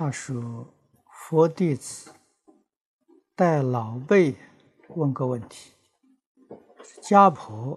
[0.00, 0.64] 他说
[1.10, 2.12] ：“佛弟子
[3.34, 4.36] 带老辈
[4.90, 5.72] 问个问题，
[7.02, 7.76] 家婆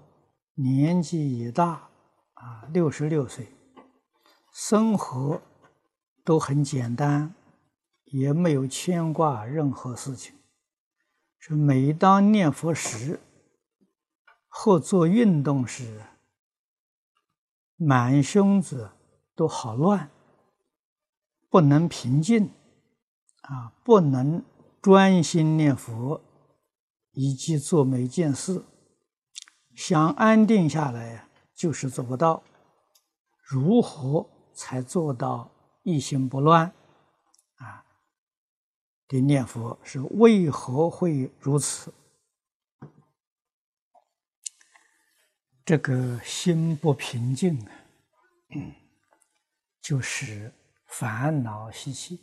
[0.54, 1.90] 年纪已大
[2.36, 3.48] 啊，六十六岁，
[4.54, 5.42] 生活
[6.24, 7.34] 都很简单，
[8.04, 10.36] 也没有牵挂任何事情。
[11.40, 13.20] 说每当念佛时
[14.48, 16.04] 或做运动时。”
[17.78, 18.92] 满胸子
[19.34, 20.12] 都好乱，
[21.52, 22.50] 不能平静，
[23.42, 24.44] 啊，不能
[24.82, 26.22] 专心念佛，
[27.12, 28.64] 以及做每件事，
[29.76, 32.42] 想安定下来就是做不到。
[33.44, 35.52] 如何才做到
[35.84, 36.74] 一心不乱？
[37.58, 37.86] 啊，
[39.10, 41.94] 的念佛是为何会如此？
[45.66, 47.72] 这个心不平静啊，
[49.82, 50.54] 就是
[50.92, 52.20] 烦恼习气。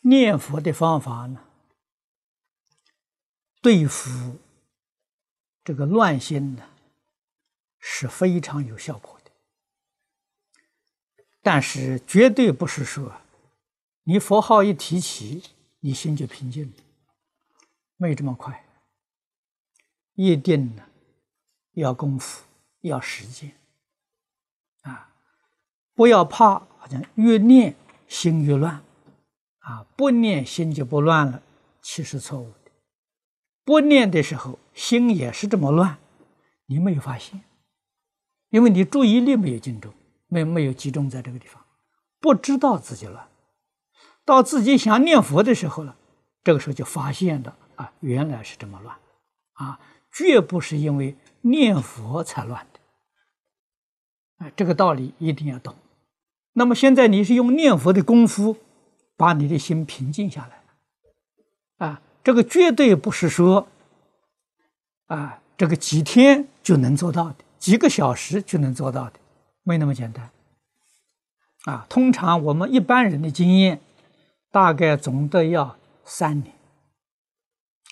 [0.00, 1.44] 念佛的方法呢，
[3.60, 4.38] 对付
[5.62, 6.70] 这个乱心呢，
[7.78, 9.30] 是非常有效果的。
[11.42, 13.20] 但是绝对不是说，
[14.04, 15.42] 你佛号一提起，
[15.80, 16.82] 你心就平静了，
[17.96, 18.64] 没这么快。
[20.14, 20.88] 一定呢，
[21.72, 22.44] 要功夫，
[22.80, 23.54] 要时间，
[25.98, 27.74] 不要怕，好像越念
[28.06, 28.80] 心越乱，
[29.58, 31.42] 啊，不念心就不乱了，
[31.82, 32.70] 其实错误的。
[33.64, 35.98] 不念的时候，心也是这么乱，
[36.66, 37.42] 你没有发现，
[38.50, 39.92] 因为你注意力没有集中，
[40.28, 41.60] 没没有集中在这个地方，
[42.20, 43.26] 不知道自己乱。
[44.24, 45.96] 到自己想念佛的时候了，
[46.44, 48.96] 这个时候就发现了，啊，原来是这么乱，
[49.54, 49.80] 啊。
[50.12, 52.80] 绝不是因为念佛才乱的，
[54.38, 55.74] 哎，这个道理一定要懂。
[56.58, 58.56] 那么现在你是用念佛的功夫，
[59.16, 63.68] 把你的心平静下来，啊，这个绝对不是说，
[65.06, 69.20] 啊，这个几天就能做到的，几个小时就能做到的，
[69.62, 70.30] 没那么简单。
[71.64, 73.80] 啊，通常我们一般人的经验，
[74.50, 76.52] 大概总得要三年，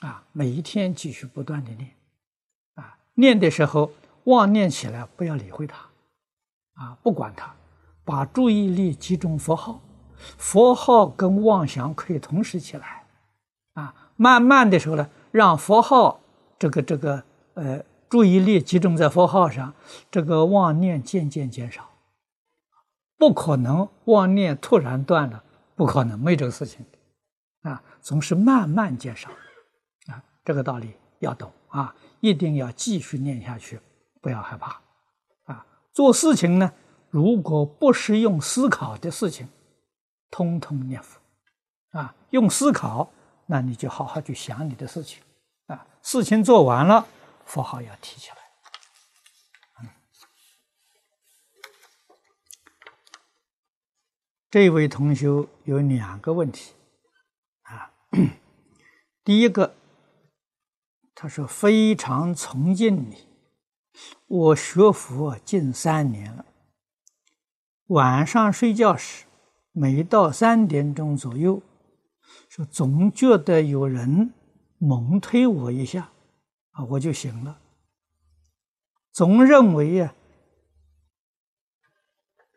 [0.00, 1.90] 啊，每一天继续不断的念。
[3.14, 3.92] 念的时候，
[4.24, 5.78] 妄念起来，不要理会它，
[6.74, 7.55] 啊，不管它，
[8.06, 9.82] 把注意力集中佛号，
[10.38, 13.04] 佛号跟妄想可以同时起来，
[13.74, 16.20] 啊，慢慢的时候呢，让佛号
[16.58, 17.22] 这个这个
[17.54, 19.74] 呃注意力集中在佛号上，
[20.10, 21.90] 这个妄念渐渐减少，
[23.18, 25.44] 不可能妄念突然断了，
[25.74, 26.86] 不可能，没这个事情，
[27.62, 29.28] 啊，总是慢慢减少，
[30.06, 31.94] 啊，这个道理要懂啊。
[32.20, 33.78] 一定要继续念下去，
[34.22, 34.80] 不要害怕，
[35.44, 35.64] 啊！
[35.92, 36.72] 做事情呢，
[37.16, 39.48] 如果不是用思考的事情，
[40.30, 41.18] 通通念佛，
[41.92, 43.10] 啊，用思考，
[43.46, 45.22] 那你就好好去想你的事情，
[45.68, 47.06] 啊，事情做完了，
[47.46, 48.36] 佛号要提起来。
[54.50, 56.74] 这位同修有两个问题，
[57.62, 57.90] 啊，
[59.24, 59.74] 第一个。
[61.18, 63.26] 他说：“非常崇敬你，
[64.26, 66.44] 我学佛近三年了。
[67.88, 69.26] 晚上睡觉时，
[69.72, 71.62] 每到三点钟左右，
[72.48, 74.32] 说总觉得有人
[74.78, 76.10] 猛推我一下，
[76.72, 77.60] 啊，我就醒了。
[79.12, 80.14] 总认为呀，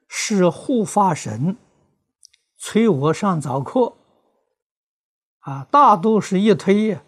[0.07, 1.55] 是护法神
[2.57, 3.93] 催我上早课，
[5.39, 7.03] 啊，大多是一推呀。”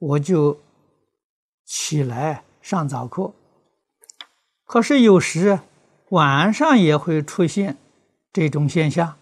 [0.00, 0.58] 我就
[1.66, 3.34] 起来上早课，
[4.64, 5.60] 可是有时
[6.10, 7.76] 晚上也会出现
[8.32, 9.16] 这种现象，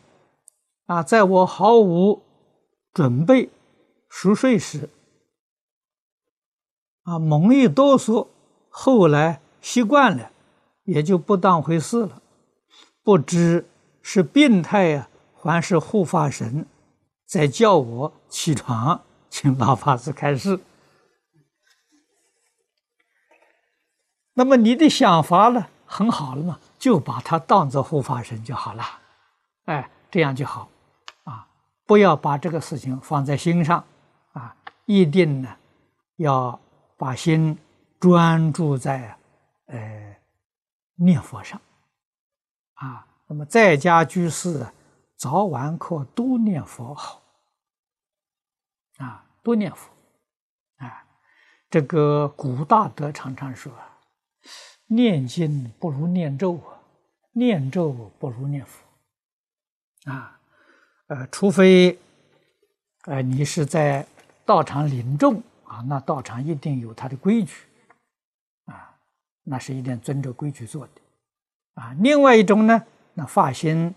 [0.87, 2.23] 啊，在我毫无
[2.93, 3.49] 准备
[4.09, 4.91] 熟睡时，
[7.03, 8.29] 啊，猛一哆嗦，
[8.69, 10.31] 后来习惯了，
[10.85, 12.23] 也就不当回事了，
[13.03, 13.67] 不知
[14.03, 16.67] 是病态呀，还是护法神
[17.27, 20.59] 在叫我起床，请老法师开示。
[24.33, 28.85] 那么你的想法呢，很好了嘛，就把它当做护法神就好了，
[29.65, 30.69] 哎，这样就好，
[31.25, 31.47] 啊，
[31.87, 33.85] 不要把这个事情放在心上，
[34.33, 35.57] 啊，一定呢，
[36.17, 36.59] 要
[36.97, 37.59] 把心
[37.99, 39.17] 专注在，
[39.67, 40.17] 呃，
[40.95, 41.61] 念佛上，
[42.75, 44.67] 啊，那么在家居士
[45.17, 47.21] 早晚课多念佛好，
[48.99, 49.91] 啊，多念佛，
[50.77, 51.05] 啊，
[51.69, 53.73] 这个古大德常常说
[54.89, 56.77] ：“念经不如念咒啊，
[57.33, 58.85] 念咒不如念佛。”
[60.11, 60.41] 啊，
[61.09, 61.99] 呃，除非，
[63.03, 64.07] 呃，你是在
[64.47, 67.53] 道场领众啊，那道场一定有他的规矩，
[68.65, 68.97] 啊，
[69.43, 70.93] 那是一定遵着规矩做的，
[71.75, 72.83] 啊，另外一种呢，
[73.13, 73.95] 那发心，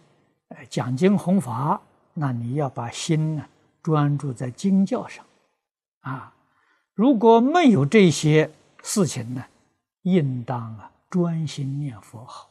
[0.49, 1.79] 呃，讲经弘法，
[2.13, 3.45] 那你要把心呢
[3.81, 5.23] 专注在经教上，
[6.01, 6.33] 啊，
[6.93, 8.51] 如果没有这些
[8.83, 9.45] 事情呢，
[10.03, 12.49] 应当啊专心念佛好，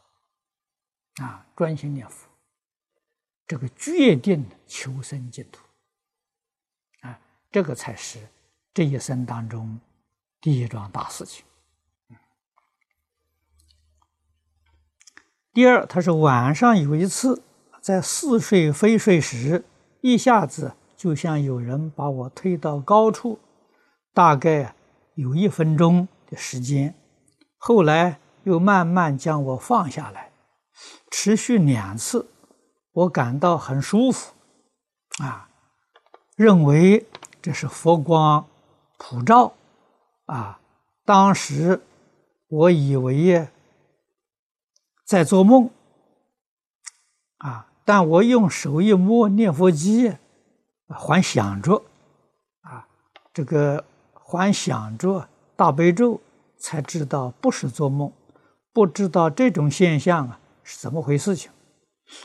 [1.22, 2.28] 啊，专心念佛。
[3.46, 5.60] 这个决定求生净土，
[7.00, 7.18] 啊，
[7.50, 8.20] 这个才是
[8.72, 9.80] 这一生当中
[10.40, 11.44] 第一桩大事情。
[15.52, 17.42] 第二，他是晚上有一次
[17.82, 19.64] 在似睡非睡时，
[20.00, 23.40] 一下子就像有人把我推到高处，
[24.14, 24.76] 大概
[25.14, 26.94] 有一分钟的时间，
[27.62, 30.32] 后来又慢慢将我放下来，
[31.10, 32.26] 持续两次。
[32.92, 34.32] 我感到很舒服，
[35.22, 35.48] 啊，
[36.36, 37.06] 认为
[37.42, 38.46] 这是佛光
[38.98, 39.52] 普照，
[40.24, 40.58] 啊，
[41.04, 41.82] 当时
[42.48, 43.46] 我以为
[45.06, 45.68] 在做梦，
[47.36, 50.16] 啊，但我用手一摸念佛机，
[50.88, 51.84] 还想着，
[52.62, 52.88] 啊，
[53.34, 53.84] 这个
[54.14, 56.20] 还想着大悲咒，
[56.60, 58.12] 才知道不是做梦，
[58.72, 61.50] 不知道这种现象啊是怎么回事情。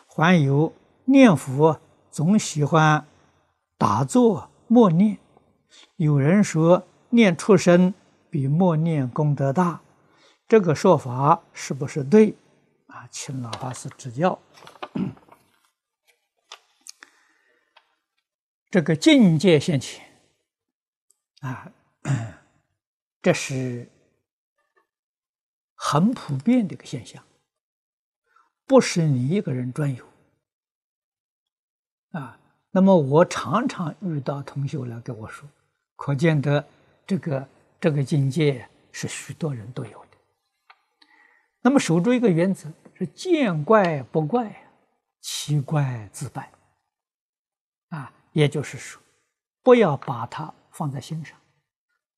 [0.07, 0.73] 还有
[1.05, 1.79] 念佛
[2.11, 3.07] 总喜欢
[3.77, 5.17] 打坐默念，
[5.95, 7.93] 有人说念出声
[8.29, 9.81] 比默念功德大，
[10.47, 12.35] 这个说法是不是对？
[12.87, 14.39] 啊，请老法师指教。
[18.69, 20.03] 这个境界现前
[21.39, 21.71] 啊，
[23.21, 23.89] 这是
[25.87, 27.23] 很普遍的一个现象。
[28.65, 30.03] 不是你一个人专有
[32.11, 32.39] 啊。
[32.71, 35.47] 那么我常常遇到同学来跟我说，
[35.95, 36.65] 可见得
[37.05, 37.47] 这个
[37.79, 40.17] 这个境界是许多人都有的。
[41.61, 44.67] 那么守住一个原则是见怪不怪，
[45.21, 46.51] 奇怪自败
[47.89, 48.11] 啊。
[48.31, 48.99] 也就是说，
[49.61, 51.37] 不要把它放在心上，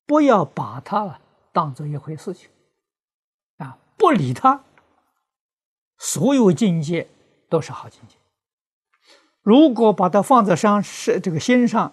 [0.06, 1.20] 不要把它
[1.52, 2.50] 当做一回事情，
[3.98, 4.64] 不理他。
[5.98, 7.08] 所有境界
[7.50, 8.14] 都是好境界。
[9.42, 11.92] 如果把它放在上是这个心上，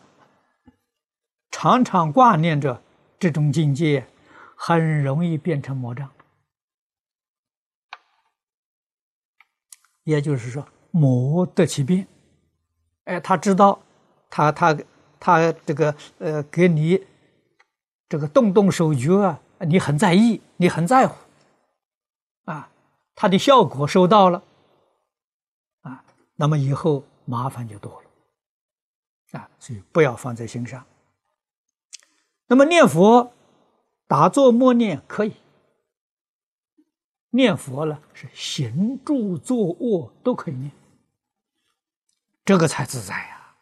[1.49, 2.81] 常常挂念着
[3.17, 4.05] 这种境界，
[4.55, 6.09] 很容易变成魔障。
[10.03, 12.07] 也就是说，魔得其变。
[13.05, 13.81] 哎，他知道，
[14.29, 14.77] 他他
[15.19, 17.03] 他这个呃，给你
[18.07, 21.15] 这个动动手脚啊，你很在意，你很在乎，
[22.45, 22.71] 啊。
[23.17, 24.43] 它的效果收到了，
[25.83, 26.03] 啊，
[26.35, 30.85] 那么以后麻烦就多了，啊，所以不要放在心上。
[32.47, 33.31] 那么念佛、
[34.05, 35.33] 打坐、默念可以，
[37.29, 40.69] 念佛了是行住坐卧都可以念，
[42.43, 43.55] 这个才自在呀，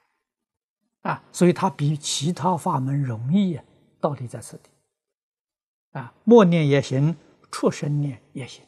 [1.03, 3.59] 啊，所以它比其他法门容易，
[4.01, 4.71] 道理在此地，
[5.99, 7.15] 啊，默念也行，
[7.51, 8.65] 出声念也行。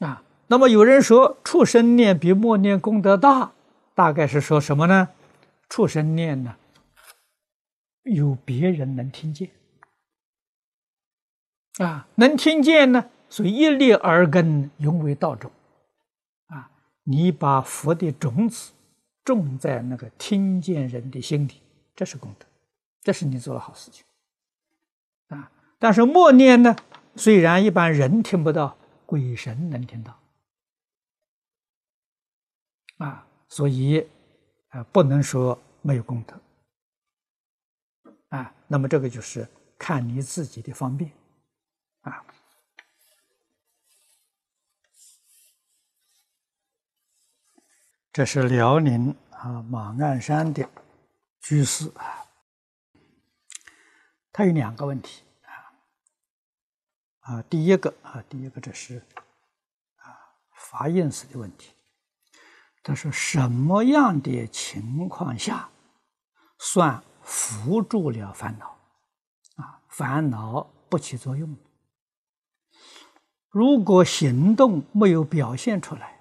[0.00, 3.52] 啊，那么有人说畜生念比默念功德大，
[3.94, 5.08] 大概是说什么呢？
[5.70, 6.56] 畜生念呢，
[8.02, 9.50] 有别人能听见，
[11.78, 15.50] 啊，能听见呢，所以一粒耳根永为道种，
[16.48, 16.70] 啊，
[17.04, 18.72] 你把佛的种子
[19.24, 21.54] 种在那个听见人的心里，
[21.94, 22.46] 这是功德，
[23.02, 24.04] 这是你做了好事情，
[25.28, 26.76] 啊，但是默念呢，
[27.16, 28.76] 虽然一般人听不到。
[29.06, 30.20] 鬼神能听到
[32.98, 34.06] 啊，所以
[34.70, 36.40] 啊，不能说没有功德
[38.30, 38.52] 啊。
[38.66, 39.48] 那么这个就是
[39.78, 41.10] 看你自己的方便
[42.00, 42.26] 啊。
[48.12, 50.68] 这是辽宁啊马鞍山的
[51.40, 52.26] 居士啊，
[54.32, 55.22] 他有两个问题。
[57.26, 58.98] 啊，第一个啊，第一个这是
[59.96, 60.14] 啊
[60.54, 61.72] 发音时的问题。
[62.84, 65.68] 他说什么样的情况下
[66.60, 68.76] 算扶住了烦恼？
[69.56, 71.56] 啊，烦恼不起作用。
[73.48, 76.20] 如果行动没有表现出来，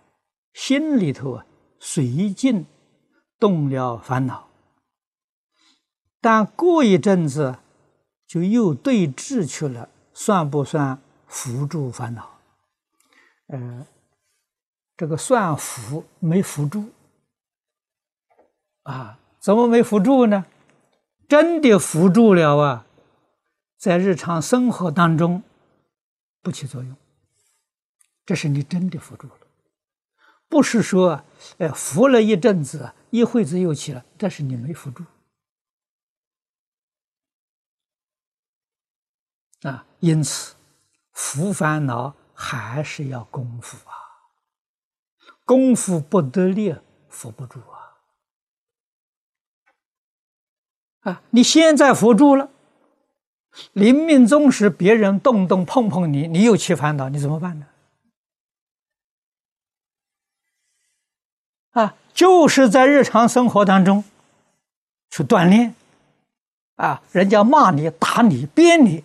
[0.53, 1.45] 心里头啊
[1.79, 2.65] 随境
[3.37, 4.47] 动了烦恼，
[6.19, 7.59] 但过一阵子
[8.25, 12.39] 就又对峙去了，算不算扶助烦恼？
[13.47, 13.85] 呃，
[14.97, 16.89] 这个算扶没扶助
[18.83, 19.19] 啊？
[19.39, 20.45] 怎么没扶助呢？
[21.27, 22.87] 真的扶助了啊，
[23.77, 25.43] 在日常生活当中
[26.41, 26.95] 不起作用，
[28.25, 29.39] 这是你真的扶助了，
[30.47, 31.23] 不是说
[31.57, 35.03] 哎扶了一阵子，一会子又起了，这是你没扶助。
[39.61, 40.53] 啊，因此，
[41.13, 43.95] 扶烦恼还是要功夫啊，
[45.43, 46.75] 功夫不得力，
[47.09, 47.97] 扶不住啊。
[51.09, 52.51] 啊，你现在扶住了，
[53.73, 57.65] 临命终时，别人动动碰碰你，你又起烦恼，你怎么办呢？
[61.71, 64.03] 啊，就是在日常生活当中
[65.09, 65.73] 去锻炼，
[66.75, 69.03] 啊，人家骂你、打你、鞭你。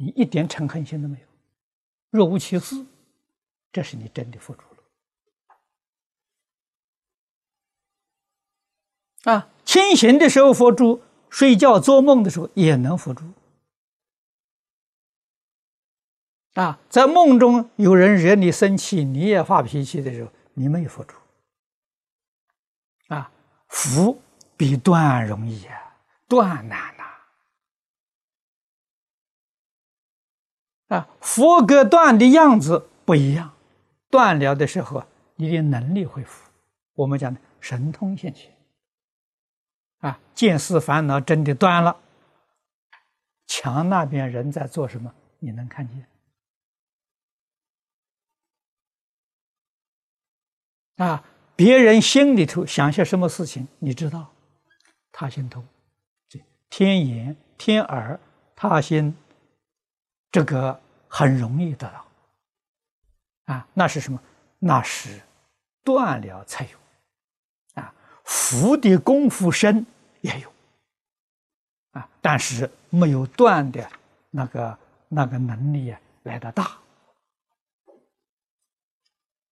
[0.00, 1.26] 你一点嗔恨心都没有，
[2.10, 2.86] 若无其事，
[3.72, 4.62] 这是你真的付出
[9.24, 9.32] 了。
[9.32, 13.24] 啊，清醒的时候佛住，睡觉做梦的时候也能佛住。
[16.54, 21.16] 啊，在梦中有人惹你生气，你也发脾气的时候，你没有佛住。
[23.08, 23.30] 啊，
[23.66, 24.22] 福
[24.56, 25.96] 比断容易啊，
[26.28, 26.96] 断难。
[30.88, 33.54] 啊，佛格断的样子不一样，
[34.10, 35.04] 断了的时候，
[35.36, 36.50] 你的能力恢复。
[36.94, 38.50] 我们讲的神通现前，
[39.98, 41.96] 啊，见思烦恼真的断了。
[43.46, 45.12] 墙那边人在做什么？
[45.38, 46.06] 你能看见？
[50.96, 54.32] 啊，别人心里头想些什么事情，你知道？
[55.12, 55.64] 他心通，
[56.28, 56.40] 这
[56.70, 58.18] 天眼、天耳、
[58.56, 59.14] 他心。
[60.30, 62.06] 这个很容易得到，
[63.54, 64.20] 啊，那是什么？
[64.58, 65.22] 那是
[65.82, 66.78] 断了才有，
[67.74, 67.94] 啊，
[68.24, 69.86] 福的功夫深
[70.20, 70.52] 也有，
[71.92, 73.90] 啊，但是没有断的
[74.30, 75.94] 那个那个能力
[76.24, 76.78] 来的大，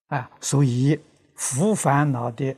[0.08, 1.00] 啊，所以
[1.34, 2.54] 福烦恼的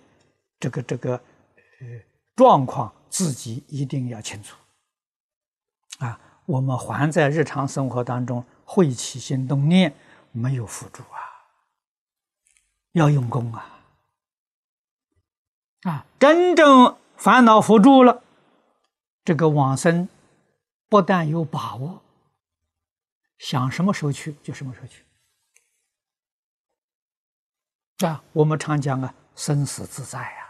[0.59, 1.87] 这个这个呃
[2.35, 4.57] 状况，自己一定要清楚，
[6.01, 6.21] 啊。
[6.49, 9.95] 我们还在日常生活当中会起心动念，
[10.33, 11.21] 没有辅助啊，
[12.93, 13.81] 要用功啊！
[15.83, 18.23] 啊，真正烦恼扶助了，
[19.25, 20.09] 这个往生
[20.89, 22.03] 不但有把握，
[23.37, 25.05] 想什么时候去就什么时候去。
[28.07, 30.49] 啊，我们常讲啊，生死自在呀！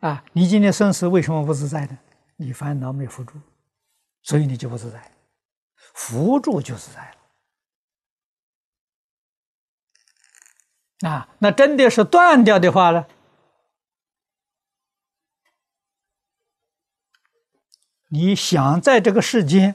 [0.00, 1.96] 啊，你今天生死为什么不自在呢？
[2.34, 3.38] 你烦恼没辅助。
[4.24, 5.12] 所以你就不自在，
[5.94, 7.14] 扶住就自在
[11.02, 11.08] 了。
[11.08, 13.06] 啊，那真的是断掉的话呢？
[18.08, 19.74] 你想在这个世间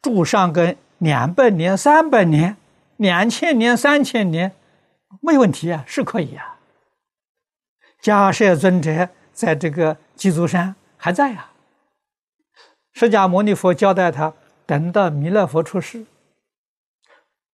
[0.00, 2.56] 住上个两百年、三百年、
[2.96, 4.54] 两千年、三千年，
[5.20, 6.60] 没问题啊，是可以啊。
[8.00, 11.49] 迦叶尊者在这个鸡足山还在啊。
[12.92, 14.34] 释迦牟尼佛交代他，
[14.66, 16.04] 等到弥勒佛出世，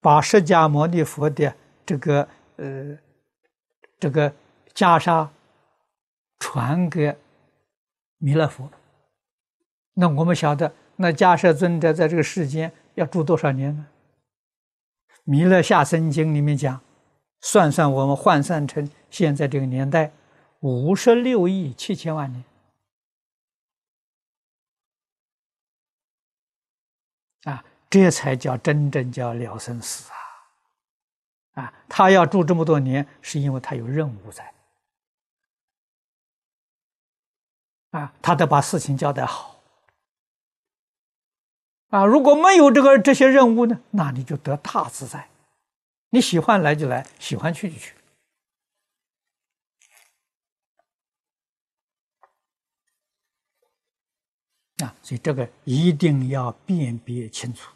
[0.00, 2.98] 把释迦牟尼佛的这个呃
[3.98, 4.32] 这个
[4.74, 5.28] 袈裟
[6.38, 7.16] 传给
[8.18, 8.70] 弥勒佛。
[9.94, 13.86] 那我们晓得，那迦叶尊者在这个世间要住多少年呢？
[15.24, 16.80] 弥勒下生经里面讲，
[17.40, 20.12] 算算我们换算成现在这个年代，
[20.60, 22.44] 五十六亿七千万年。
[27.46, 30.10] 啊，这才叫真正叫了生死
[31.54, 31.62] 啊！
[31.62, 34.52] 啊，他要住这么多年，是因为他有任务在。
[37.92, 39.62] 啊，他得把事情交代好。
[41.88, 45.28] 啊，如果没有这个这些任务呢，那你就得大自在，
[46.10, 47.95] 你喜欢来就来，喜欢去就去。
[54.78, 57.72] 啊，所以这个一定要辨别清楚，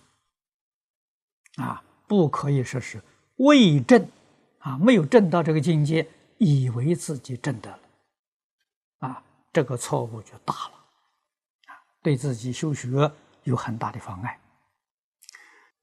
[1.56, 3.02] 啊，不可以说是
[3.36, 4.06] 未证，
[4.58, 7.80] 啊，没有证到这个境界，以为自己证得了，
[8.98, 10.74] 啊，这个错误就大了，
[11.68, 13.10] 啊，对自己修学
[13.44, 14.38] 有很大的妨碍。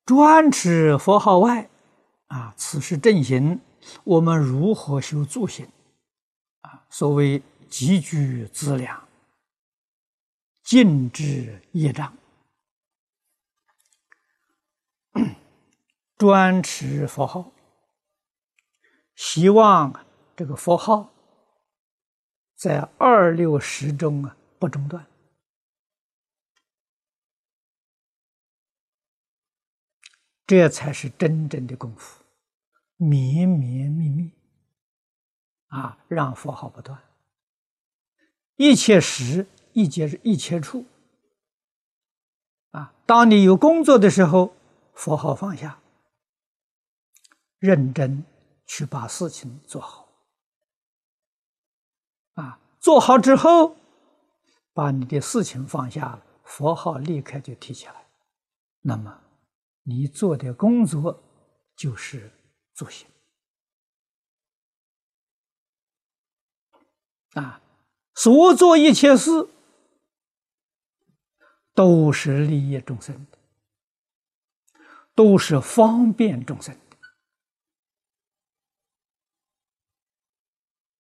[0.05, 1.67] 专持佛号外，
[2.27, 3.59] 啊，此是正行，
[4.03, 5.67] 我们如何修助行？
[6.61, 9.06] 啊，所谓积聚资粮。
[10.67, 12.17] 禁止业障。
[16.17, 17.53] 专持佛号
[19.15, 20.05] 希望
[20.35, 21.13] 这个佛号
[22.53, 25.07] 在二六十中啊不中断。
[30.45, 32.25] 这才是真正的功夫
[32.97, 34.33] 绵绵密密
[35.67, 37.01] 啊让佛号不断。
[38.57, 39.47] 一切时
[39.77, 40.85] 一节一切处。
[42.71, 44.55] 啊，当你有工作的时候，
[44.95, 45.79] 佛号放下。
[47.59, 48.25] 认真
[48.65, 50.07] 去把事情做好，
[52.33, 53.75] 啊，做好之后，
[54.73, 58.07] 把你的事情放下了，佛号立刻就提起来，
[58.81, 59.21] 那么
[59.83, 61.23] 你做的工作
[61.75, 62.31] 就是
[62.73, 63.07] 做行。
[67.33, 67.61] 啊，
[68.15, 69.47] 所做一切事
[71.77, 73.37] 都是利益众生的，
[75.13, 76.75] 都是方便众生。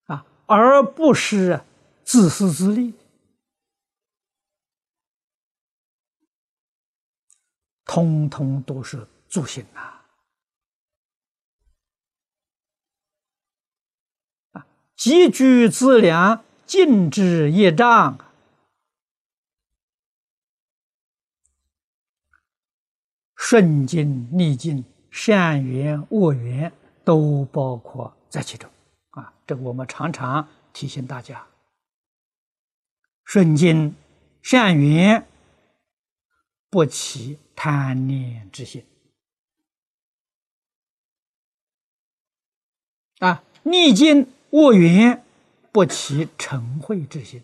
[0.05, 1.63] 啊而不是
[2.05, 2.93] 自私自利，
[7.83, 10.05] 通通都是助行啊！
[14.51, 18.17] 啊，积聚资粮，禁止业障，
[23.49, 26.69] 顺境逆境，善缘恶缘，
[27.05, 28.69] 都包括在其中。
[29.11, 31.47] 啊，这个我们常常提醒大家：
[33.23, 33.95] 顺境
[34.41, 35.25] 善缘，
[36.69, 38.81] 不起贪念之心；
[43.19, 45.23] 啊，逆境恶缘，
[45.71, 47.41] 不起嗔恚之心。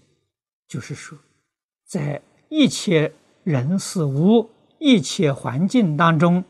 [0.67, 1.17] 就是说，
[1.85, 3.13] 在一切
[3.45, 4.49] 人事物、
[4.83, 6.43] 一切环境当中，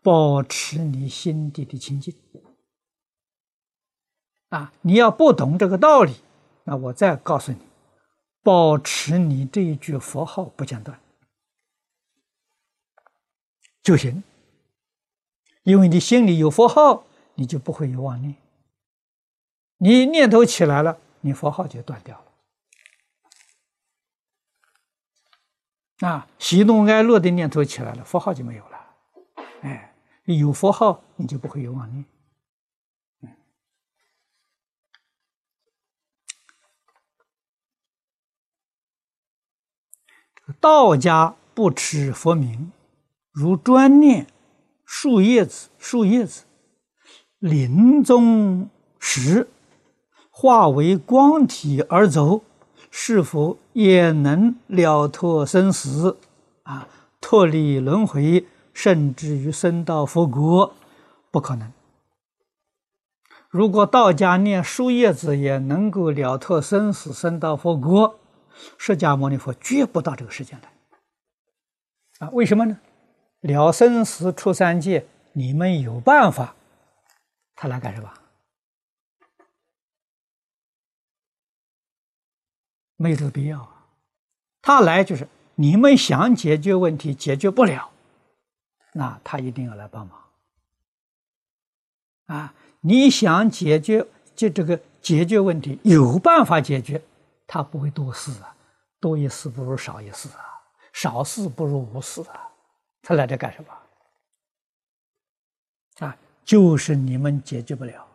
[0.00, 2.14] 保持你心底的清净。
[4.48, 6.14] 啊，你要不懂这个道理，
[6.64, 7.58] 那我再告诉你，
[8.42, 10.98] 保持你这一句佛号不间断
[13.82, 14.22] 就行，
[15.64, 18.36] 因为你心里有佛号，你就不会有妄念。
[19.76, 22.25] 你念头起来了，你佛号就断掉了。
[26.00, 28.76] 啊，喜怒哀乐的念头起来了，佛号就没有了。
[29.62, 32.04] 哎，有佛号，你就不会有妄念。
[40.60, 42.70] 道家不吃佛名，
[43.32, 44.26] 如专念
[44.84, 46.44] 树叶子、树叶子，
[47.38, 49.48] 临终时
[50.30, 52.42] 化为光体而走，
[52.98, 56.16] 是否也能了脱生死
[56.62, 56.88] 啊？
[57.20, 60.72] 脱离轮回，甚至于升到佛国？
[61.30, 61.70] 不可能。
[63.50, 68.18] 如果道家念树叶子也能够了脱生死，升到佛国？
[68.78, 72.30] 释迦牟尼佛绝不到这个世间来啊！
[72.32, 72.78] 为什么呢？
[73.42, 76.54] 了生死出三界，你们有办法，
[77.54, 78.10] 他来干什么？
[82.96, 83.86] 没这个必要啊！
[84.62, 87.90] 他来就是你们想解决问题解决不了，
[88.92, 90.24] 那他一定要来帮忙
[92.26, 92.54] 啊！
[92.80, 97.02] 你想解决就这个解决问题，有办法解决。
[97.46, 98.56] 他不会多事啊，
[98.98, 100.42] 多一事不如少一事啊，
[100.92, 102.48] 少事不如无事啊，
[103.02, 103.68] 他来这干什么？
[106.06, 108.06] 啊，就是你们解决不了。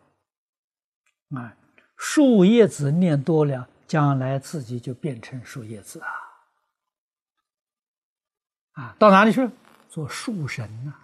[1.30, 1.56] 啊，
[1.96, 6.08] 树叶子念多了，将来自己就变成树叶子啊！
[8.72, 9.46] 啊，到哪里去？
[9.90, 10.94] 做树神呐！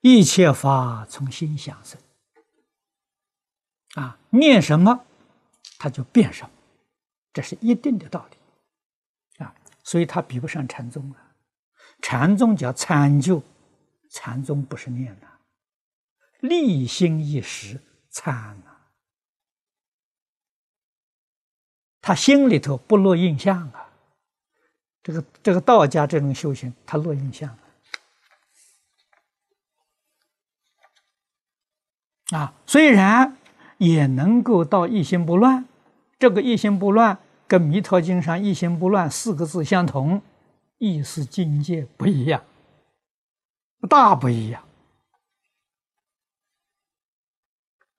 [0.00, 2.00] 一切法从心想生。
[3.94, 5.06] 啊，念什么，
[5.78, 6.50] 他就变什么，
[7.32, 11.36] 这是一定的道理，啊，所以他比不上禅宗啊。
[12.02, 13.40] 禅宗叫参究，
[14.10, 15.28] 禅宗不是念呐，
[16.40, 17.80] 立心一时
[18.14, 18.32] 参
[18.64, 18.70] 呐，
[22.00, 23.90] 他心里头不落印象啊。
[25.02, 27.58] 这个这个道家这种修行，他落印象
[32.30, 33.36] 啊，虽然。
[33.78, 35.66] 也能够到一心不乱，
[36.16, 40.22] 这个一心不乱跟《弥陀经》上“一心不乱”四个字相同，
[40.78, 42.44] 意思境界不一样，
[43.90, 44.64] 大不一样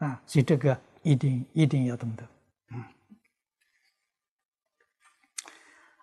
[0.05, 0.21] 啊！
[0.27, 2.23] 所以这个一定一定要懂得。
[2.71, 2.83] 嗯，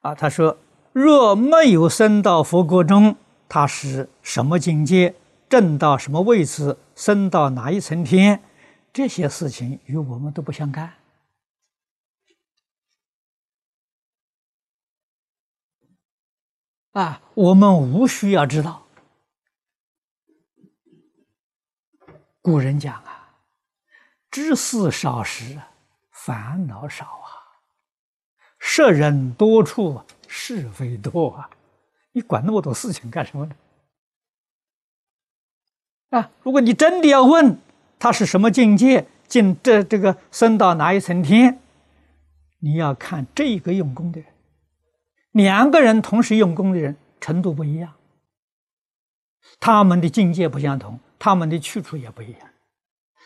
[0.00, 0.58] 啊，他说
[0.92, 3.16] 若没有升到佛国中，
[3.48, 5.14] 他是什么境界？
[5.48, 6.76] 正到什么位置？
[6.96, 8.42] 升到哪一层天？
[8.92, 10.94] 这些事情与我们都不相干。
[16.90, 18.86] 啊，我们无需要知道。
[22.42, 23.21] 古人讲啊，
[24.32, 25.60] 知事少时，
[26.10, 27.60] 烦恼少啊；
[28.58, 31.50] 识人多处，是非多啊。
[32.12, 33.54] 你管那么多事情干什么呢？
[36.08, 37.58] 啊，如果你真的要问
[37.98, 41.60] 他是什么境界，进这这个升到哪一层天，
[42.60, 44.30] 你要看这个用功的人，
[45.32, 47.92] 两个人同时用功的人程度不一样，
[49.60, 50.98] 他们的境界不相同。
[51.18, 52.40] 他们的去处也不一样，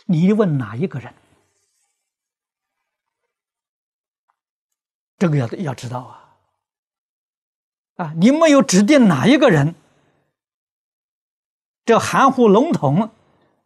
[0.06, 1.12] 你问哪一个人？
[5.18, 6.36] 这个要要知道啊！
[7.96, 9.74] 啊，你没有指定哪一个人，
[11.84, 13.10] 这含糊笼统，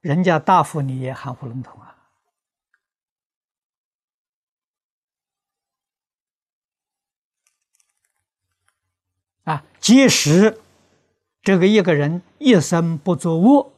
[0.00, 1.96] 人家大夫你也含糊笼统啊！
[9.44, 10.60] 啊，即使
[11.42, 13.72] 这个一个人一生不作恶。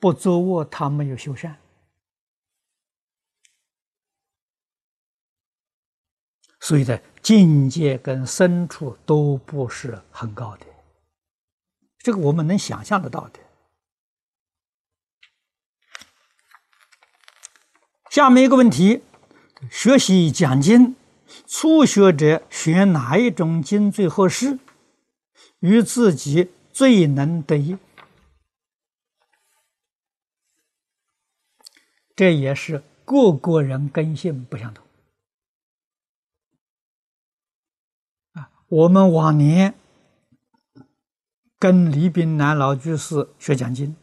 [0.00, 1.56] 不作恶，他没有修善，
[6.62, 10.66] 所以在境界跟深处都不是很高的，
[11.98, 13.40] 这个我们能想象得到的。
[18.10, 19.02] 下面一个问题：
[19.72, 20.94] 学习讲经，
[21.48, 24.60] 初学者学哪一种经最合适，
[25.58, 27.76] 与自己最能得益？
[32.14, 34.86] 这也是各个人根性不相同
[38.32, 38.50] 啊！
[38.72, 39.74] 我们往年
[41.58, 43.94] 跟李炳南老居士学讲经，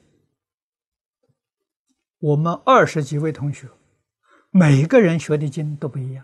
[2.19, 3.67] 我们二十几位同学，
[4.51, 6.23] 每个人学的经都不一样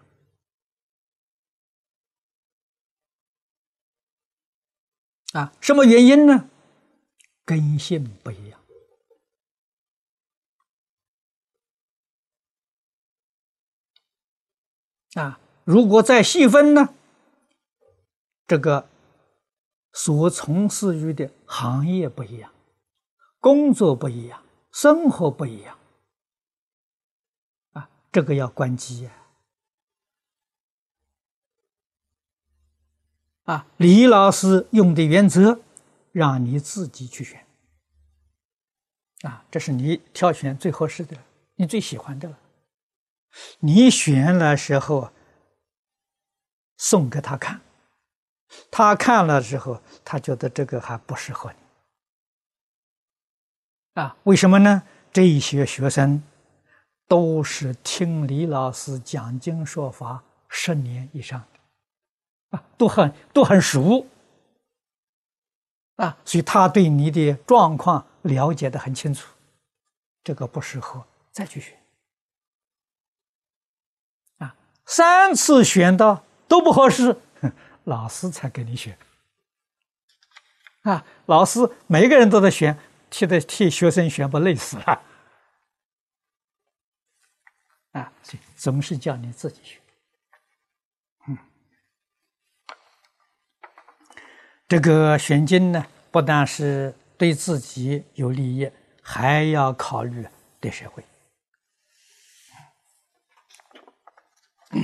[5.33, 5.51] 啊！
[5.59, 6.47] 什么原因呢？
[7.45, 8.61] 根性不一样。
[15.15, 16.93] 啊，如果再细分呢？
[18.47, 18.87] 这个
[19.93, 22.51] 所从事于的行业不一样，
[23.39, 25.77] 工作不一样，生活不一样，
[27.71, 29.11] 啊，这个要关机呀！
[33.45, 35.59] 啊，李老师用的原则，
[36.11, 37.45] 让你自己去选，
[39.21, 41.17] 啊，这是你挑选最合适的，
[41.55, 42.35] 你最喜欢的。
[43.59, 45.11] 你选了时候，
[46.77, 47.61] 送给他看，
[48.71, 51.57] 他看了之后，他觉得这个还不适合你，
[54.01, 54.17] 啊？
[54.23, 54.83] 为什么呢？
[55.11, 56.21] 这一些学生
[57.07, 64.05] 都是听李老师讲经说法十年以上的，啊，都很都很熟，
[65.95, 69.33] 啊，所以他对你的状况了解的很清楚，
[70.23, 71.77] 这个不适合再去学。
[74.87, 77.17] 三次选到都不合适，
[77.85, 78.97] 老师才给你选
[80.83, 81.03] 啊！
[81.25, 82.77] 老师每一个人都在选，
[83.09, 85.01] 替的替学生选，不累死了
[87.93, 88.13] 啊！
[88.21, 89.81] 所以总是叫你自己选。
[91.27, 91.37] 嗯，
[94.67, 98.69] 这个选经呢，不但是对自己有利益，
[99.01, 100.27] 还要考虑
[100.59, 101.03] 对社会。
[104.71, 104.83] 嗯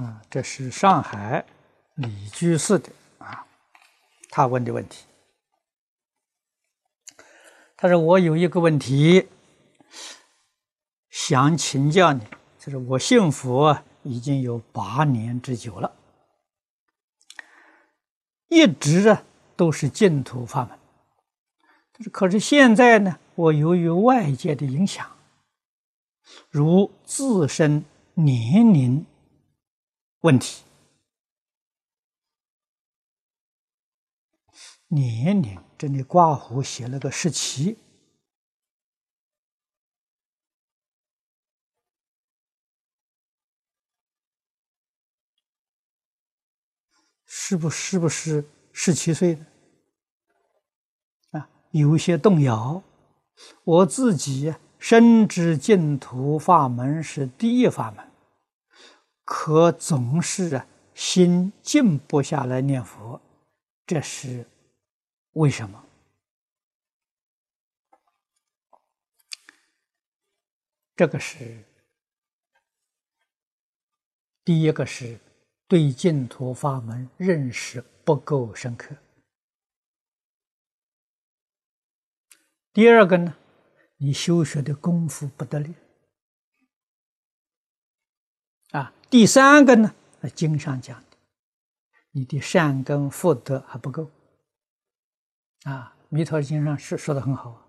[0.00, 1.44] 啊，这是上海
[1.96, 3.44] 李居士的啊，
[4.30, 5.04] 他问的问题。
[7.76, 9.28] 他说：“我有一个问题
[11.10, 12.26] 想请教你，
[12.58, 15.92] 就是我信佛已经有八年之久了，
[18.48, 19.22] 一直啊
[19.54, 20.78] 都是净土法门。
[21.92, 25.06] 但是可是现在呢，我由于外界的影响，
[26.48, 27.84] 如自身
[28.14, 29.04] 年龄。”
[30.20, 30.64] 问题，
[34.88, 37.78] 年龄这里刮胡写了个十七，
[47.24, 49.38] 是不是不是十七岁
[51.30, 51.48] 啊？
[51.70, 52.82] 有些动摇。
[53.64, 58.09] 我自己深知净土法门是第一法门，
[59.32, 63.22] 可总是啊心静不下来念佛，
[63.86, 64.44] 这是
[65.34, 65.86] 为什么？
[70.96, 71.64] 这个是
[74.44, 75.20] 第一个，是
[75.68, 78.96] 对净土法门认识不够深刻。
[82.72, 83.36] 第二个呢，
[83.98, 85.72] 你修学的功夫不得力
[88.72, 88.92] 啊。
[89.10, 89.92] 第三个呢，
[90.36, 91.16] 经上讲的，
[92.12, 94.08] 你的善根福德还不够
[95.64, 95.96] 啊。
[96.08, 97.68] 弥陀经上是说的很好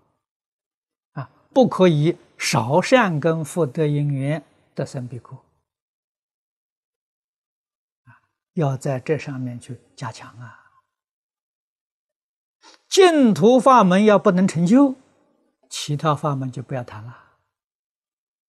[1.12, 5.36] 啊，不可以少善根福德因缘得生彼国
[8.04, 8.22] 啊，
[8.54, 10.60] 要在这上面去加强啊。
[12.88, 14.94] 净土法门要不能成就，
[15.68, 17.10] 其他法门就不要谈了。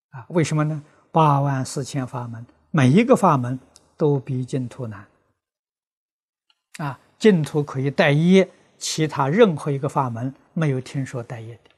[0.09, 0.83] 啊，为什么呢？
[1.11, 2.45] 八万四千法门，
[2.75, 3.59] 每一个法门
[3.95, 5.07] 都比净土难。
[6.79, 11.69] 啊，净土可以带业，其他任何一个法门没有听说带业的。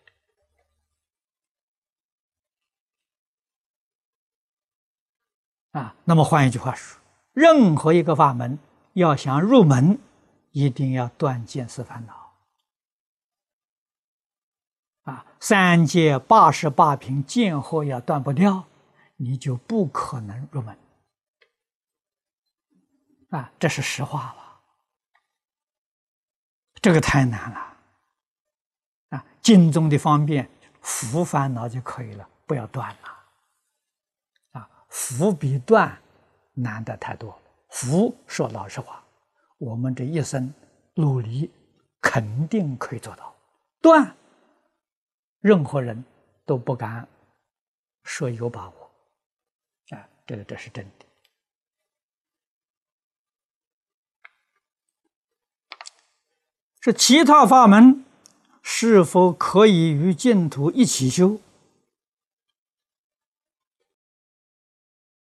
[5.78, 6.98] 啊，那么换一句话说，
[7.34, 8.58] 任何一个法门
[8.94, 10.00] 要想入门，
[10.52, 12.34] 一定要断见思烦恼。
[15.04, 18.64] 啊，三界八十八品见惑要断不掉，
[19.18, 20.74] 你就不可能入门。
[23.36, 24.62] 啊，这是实话了，
[26.82, 27.78] 这个太难了。
[29.10, 30.50] 啊，尽宗的方便，
[30.82, 34.60] 福烦恼就可以了，不要断了。
[34.60, 36.02] 啊，福比断
[36.54, 37.38] 难的太多。
[37.70, 39.04] 福说老实话，
[39.58, 40.54] 我们这一生
[40.94, 41.52] 努力
[42.02, 43.36] 肯定可以做到。
[43.82, 44.16] 断。
[45.42, 46.04] 任何人
[46.46, 47.08] 都不敢
[48.04, 48.92] 说有把握，
[49.90, 51.05] 啊，这个这是真的。
[56.86, 58.06] 是其他法门
[58.62, 61.42] 是否可以与净土一起修？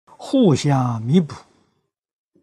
[0.06, 1.34] 互相弥补，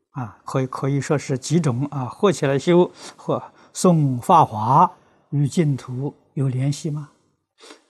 [0.10, 4.98] 啊，可以可以说是几种啊，合起来修或诵法华
[5.30, 7.12] 与净土有联系吗？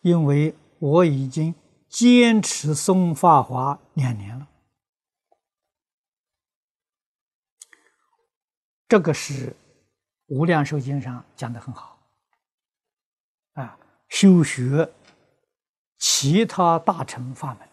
[0.01, 1.55] 因为我已经
[1.89, 4.47] 坚持诵法华两年了，
[8.87, 9.49] 这个是
[10.27, 11.99] 《无量寿经》上讲的很好。
[13.53, 13.77] 啊，
[14.09, 14.91] 修学
[15.97, 17.67] 其他大乘法门，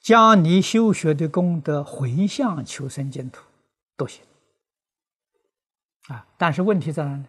[0.00, 3.42] 将你修学的功德回向求生净土
[3.96, 4.22] 都行。
[6.08, 7.24] 啊，但是问题在哪里？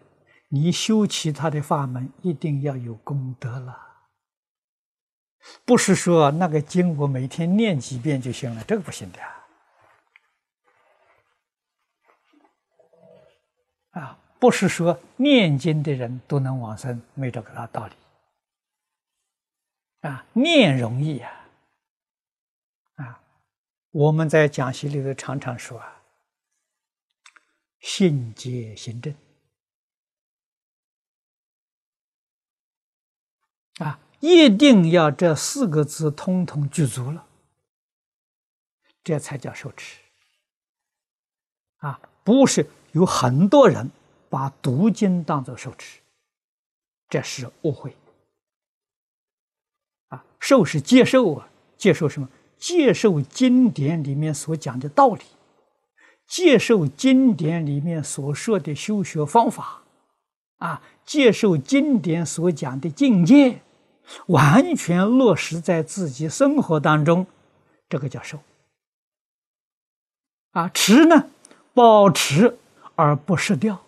[0.48, 3.76] 你修其他的法门，一定要有功德了，
[5.64, 9.43] 不是说那个经我每天念几遍就行了，这个不行的啊！
[14.44, 17.94] 不是说念经的人都能往生，没这个大道理
[20.06, 20.26] 啊！
[20.34, 21.46] 念容易呀，
[22.96, 23.22] 啊！
[23.90, 26.02] 我们在讲习里头常常说啊，
[27.80, 29.14] 信解行证。
[33.78, 37.26] 啊，一定要这四个字通通具足了，
[39.02, 39.98] 这才叫受持。
[41.78, 43.90] 啊，不是有很多人
[44.34, 46.00] 把读经当做受持，
[47.08, 47.94] 这是误会。
[50.08, 52.28] 啊，受是接受啊，接受什么？
[52.58, 55.22] 接受经典里面所讲的道理，
[56.26, 59.82] 接受经典里面所说的修学方法，
[60.56, 63.60] 啊，接受经典所讲的境界。
[64.26, 67.24] 完全落实在自己生活当中，
[67.88, 68.40] 这个叫受。
[70.50, 71.30] 啊，持呢，
[71.72, 72.58] 保持
[72.96, 73.83] 而不失掉。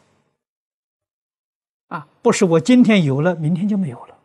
[2.26, 4.18] 不是我今天有了，明天就没有了。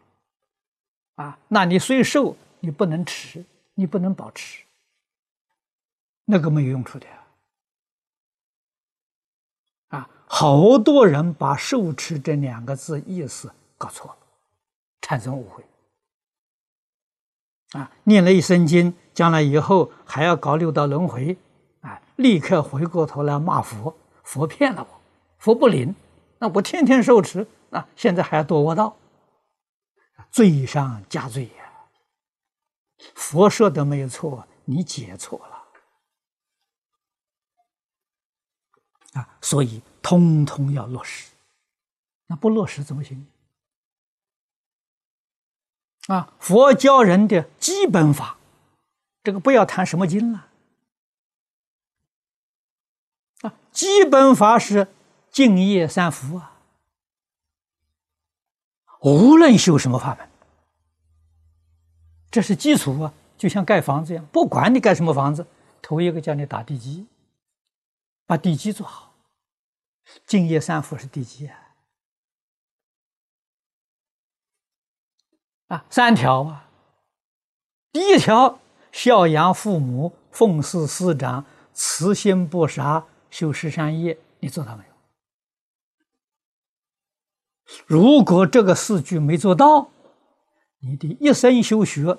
[1.18, 4.64] 啊，那你虽瘦，你不能持，你不能保持，
[6.26, 7.06] 那个没有用处的。
[9.90, 14.18] 啊，好多人把受持这两个字意思搞错了，
[15.04, 15.64] 产生误会。
[17.74, 21.38] 啊，念了一生经，将来以后还要搞六道轮回，
[21.82, 25.02] 啊，立刻回过头来骂佛，佛骗了我，
[25.38, 25.94] 佛不灵，
[26.42, 28.98] 那我天天受持，啊，现在还要堕恶道，
[30.32, 31.88] 罪上加罪呀！
[33.14, 35.38] 佛说的没有错，你解错
[39.14, 41.30] 了，啊，所以通通要落实，
[42.26, 43.28] 那不落实怎么行？
[46.08, 48.40] 啊，佛教人的基本法，
[49.22, 50.48] 这个不要谈什么经了。
[53.42, 54.88] 啊，基本法是
[55.32, 56.60] 敬业三福啊，
[59.00, 60.30] 无论修什么法门，
[62.30, 65.48] 这是基础啊，就像盖房子一样，不管你盖什么房子，
[65.82, 67.08] 头一个叫你打地基，
[68.26, 69.14] 把地基做好，
[70.26, 71.58] 敬业三福是地基啊，
[75.68, 76.70] 啊，三条啊，
[77.94, 78.60] 第一条
[78.92, 83.06] 孝养父母，奉事师长，慈心不杀。
[83.30, 84.84] 修十善业，你做到没？
[84.84, 84.91] 有？
[87.88, 89.90] 如果这个四句没做到，
[90.80, 92.18] 你的一生修学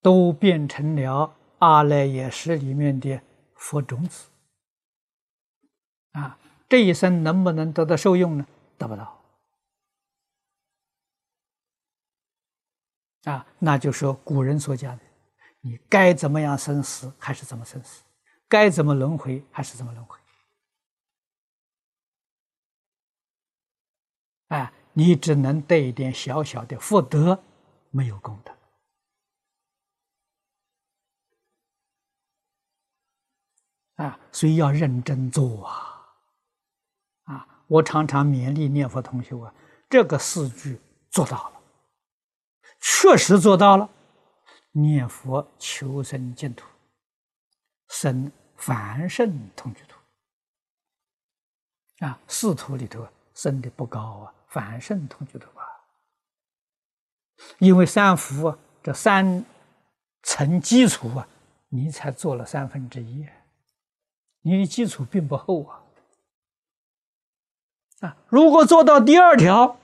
[0.00, 3.20] 都变成了阿赖耶识里面的
[3.54, 4.28] 佛种子
[6.12, 6.38] 啊！
[6.68, 8.46] 这一生能不能得到受用呢？
[8.78, 9.22] 得不到
[13.24, 13.46] 啊！
[13.58, 15.04] 那就说古人所讲的，
[15.60, 18.02] 你该怎么样生死，还是怎么生死。
[18.48, 20.18] 该怎么轮回还是怎么轮回？
[24.50, 27.42] 哎，你只能得一点小小的福德，
[27.90, 28.54] 没有功德
[34.04, 34.20] 啊！
[34.30, 36.06] 所以要认真做啊！
[37.24, 39.52] 啊，我常常勉励念佛同学啊，
[39.88, 41.60] 这个四句做到了，
[42.78, 43.90] 确实做到了，
[44.72, 46.64] 念佛求生净土，
[47.88, 48.30] 生。
[48.62, 49.96] 凡圣同居土
[52.04, 55.64] 啊，四土里头升的不高啊，反圣同居土啊，
[57.58, 59.44] 因为三福，这三
[60.22, 61.26] 层基础啊，
[61.68, 63.26] 你才做了三分之一，
[64.42, 65.80] 你的基础并不厚啊
[68.00, 68.16] 啊！
[68.28, 69.78] 如果做到第二条，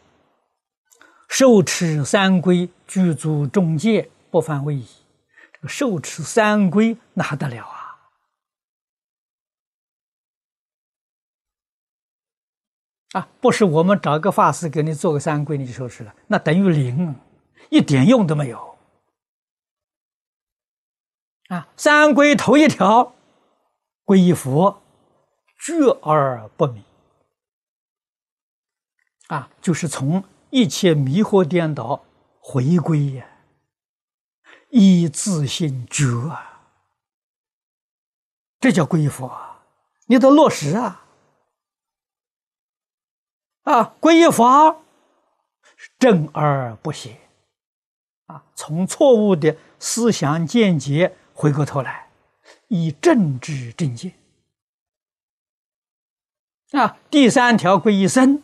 [1.29, 4.87] 受持三规，具足众戒，不犯位仪，
[5.53, 7.76] 这个受持三规哪得了啊？
[13.13, 17.15] 啊，不是我们找个法师给你做个三规，你就收拾了，那等于零，
[17.71, 18.77] 一点用都没有。
[21.49, 23.15] 啊，三规头一条，
[24.05, 24.83] 皈依佛，
[25.59, 26.83] 觉而不迷。
[29.29, 32.05] 啊，就是从一切迷惑颠倒
[32.41, 33.27] 回归呀，
[34.71, 36.61] 以自信觉啊，
[38.59, 39.31] 这叫皈依佛，
[40.07, 41.06] 你得落实啊。
[43.67, 44.77] 啊，皈依法，
[45.99, 47.19] 正而不邪，
[48.27, 52.09] 啊，从错误的思想见解回过头来，
[52.69, 54.13] 以正知正见。
[56.71, 58.41] 啊，第三条皈依身，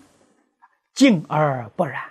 [0.93, 2.11] 静而不染。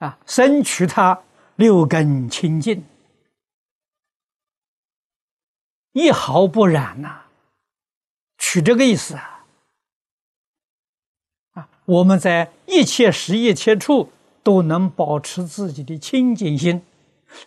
[0.00, 1.22] 啊，身取他
[1.56, 2.84] 六根清净，
[5.92, 7.22] 一毫不染呐，
[8.36, 9.30] 取这个意思啊。
[11.86, 14.10] 我们在一切时、一切处
[14.42, 16.82] 都能保持自己的清净心，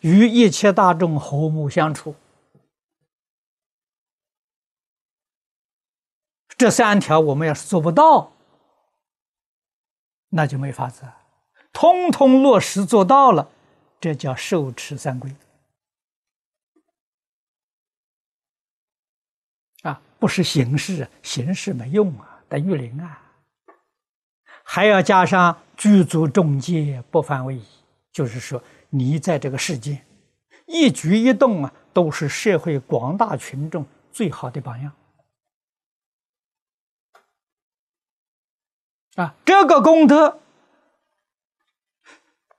[0.01, 2.15] 与一切大众和睦相处。
[6.57, 8.31] 这三条我们要是做不到，
[10.29, 11.03] 那就没法子。
[11.71, 13.49] 通通落实做到了，
[13.99, 15.31] 这叫受持三规。
[19.83, 23.23] 啊，不是形式，形式没用啊，等于零啊。
[24.69, 27.63] 还要加上具足众戒，不犯位仪，
[28.11, 30.03] 就是说，你在这个世界
[30.65, 34.91] 一举一动啊，都是社会广大群众最好的榜样。
[39.15, 40.41] 啊，这个功德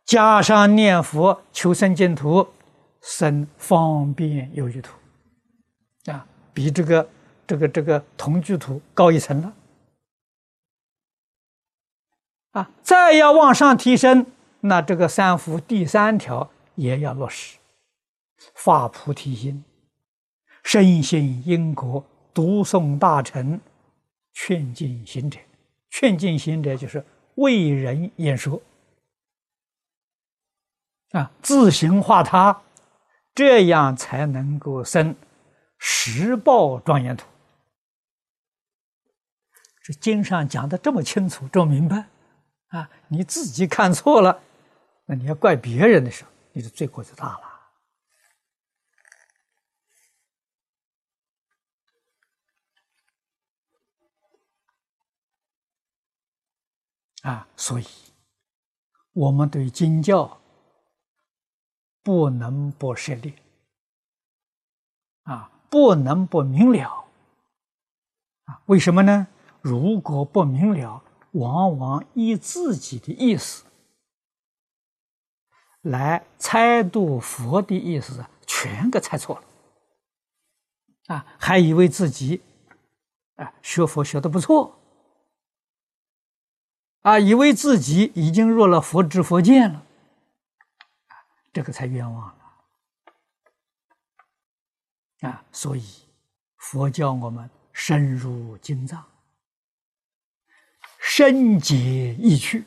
[0.07, 2.49] 加上念佛求生净土，
[3.03, 4.97] 生方便有余土，
[6.11, 7.09] 啊，比这个
[7.47, 9.53] 这个这个同居土高一层了。
[12.59, 14.27] 啊，再要往上提升，
[14.63, 17.57] 那这个三福第三条也要落实，
[18.53, 19.63] 发菩提心，
[20.65, 22.05] 深信因果，
[22.35, 23.61] 读诵大乘，
[24.33, 25.39] 劝进行者，
[25.91, 27.05] 劝进行者就是
[27.37, 28.61] 为人演说，
[31.13, 32.63] 啊，自行化他，
[33.37, 35.15] 这样才能够生
[35.79, 37.25] 十报庄严土。
[39.85, 42.09] 这经上讲的这么清楚，这么明白。
[42.69, 44.43] 啊，你自己看错了，
[45.07, 47.49] 那你要怪别人的时候，你的罪过就大了。
[57.23, 57.87] 啊，所以
[59.13, 60.41] 我们对经教
[62.03, 63.35] 不能不涉猎，
[65.25, 67.05] 啊，不能不明了，
[68.45, 69.27] 啊，为什么呢？
[69.61, 71.03] 如果不明了，
[71.33, 73.65] 往往以自己的意思
[75.83, 79.43] 来猜度佛的意思，全给猜错了。
[81.15, 82.43] 啊，还以为自己
[83.37, 84.79] 啊学佛学的不错，
[87.01, 89.87] 啊，以为自己已经入了佛知佛见了，
[91.53, 92.35] 这个才冤枉了。
[95.29, 95.83] 啊，所以
[96.57, 99.03] 佛教我们深入经藏，
[101.11, 102.65] 深解意趣，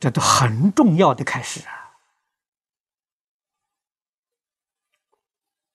[0.00, 1.92] 这都很重要的开始啊。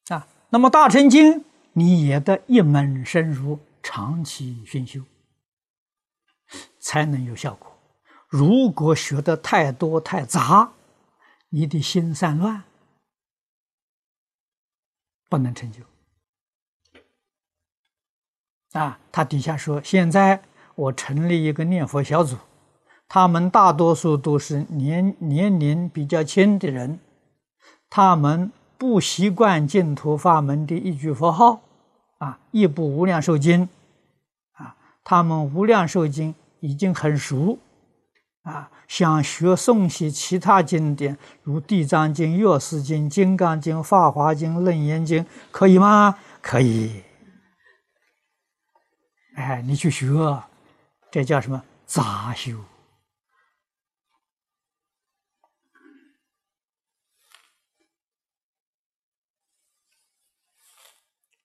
[0.10, 5.04] 啊，那么大乘经你也得一门深入，长期熏修，
[6.80, 7.72] 才能有效果。
[8.28, 10.74] 如果学的太多太杂，
[11.50, 12.64] 你的心散乱，
[15.30, 15.84] 不能成就。
[18.78, 20.42] 啊，他底下说，现在
[20.76, 22.36] 我成立一个念佛小组，
[23.08, 27.00] 他们大多数都是年年龄比较轻的人，
[27.90, 28.52] 他们。
[28.80, 31.62] 不习惯净土法门的一句佛号，
[32.20, 33.68] 啊，一部无量寿经，
[34.52, 37.58] 啊，他们无量寿经已经很熟，
[38.44, 46.16] 啊，想学诵习其他经典，如地藏经、药师经、金刚经、法华经、楞严经，可以吗？
[46.40, 47.02] 可以。
[49.38, 50.08] 哎，你去学，
[51.12, 52.60] 这叫什么杂修？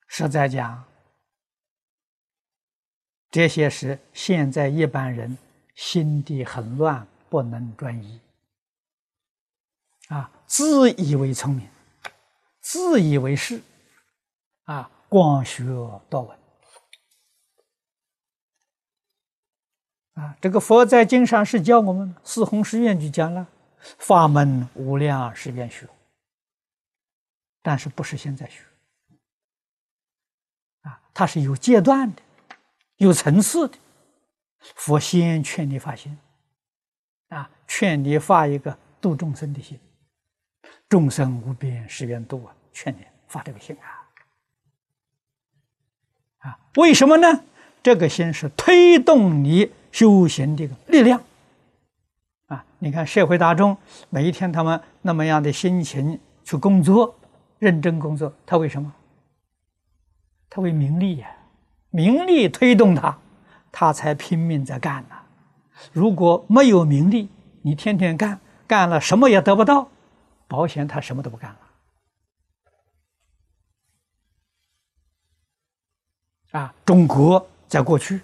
[0.07, 0.83] 实在讲，
[3.31, 5.37] 这些是现在一般人
[5.75, 8.19] 心地很乱，不能专一，
[10.09, 11.69] 啊，自以为聪明，
[12.61, 13.63] 自以为是，
[14.65, 15.63] 啊，光学
[16.09, 16.39] 多闻，
[20.15, 23.47] 啊，这个佛在经上是教我们，四弘誓愿就讲了，
[23.99, 25.89] 法门无量誓愿学，
[27.63, 28.63] 但是不是现在学。
[30.83, 32.23] 啊，它是有阶段的，
[32.97, 33.79] 有层次的。
[34.77, 36.17] 佛先劝你发心，
[37.29, 39.81] 啊，劝你发一个度众生的心，
[40.89, 43.89] 众生无边誓愿度啊，劝你发这个心啊。
[46.49, 47.45] 啊，为什么呢？
[47.83, 51.23] 这个心是推动你修行的一个力量。
[52.47, 53.77] 啊，你看社会大众
[54.11, 57.15] 每一天他们那么样的心情去工作，
[57.61, 58.93] 认真工作，他为什么？
[60.51, 61.31] 他为名利呀，
[61.91, 63.17] 名利推动他，
[63.71, 65.17] 他才拼命在干呢。
[65.93, 67.31] 如果没有名利，
[67.63, 69.89] 你天天干，干了什么也得不到，
[70.47, 71.59] 保险他什么都不干了。
[76.61, 78.21] 啊，中国在过去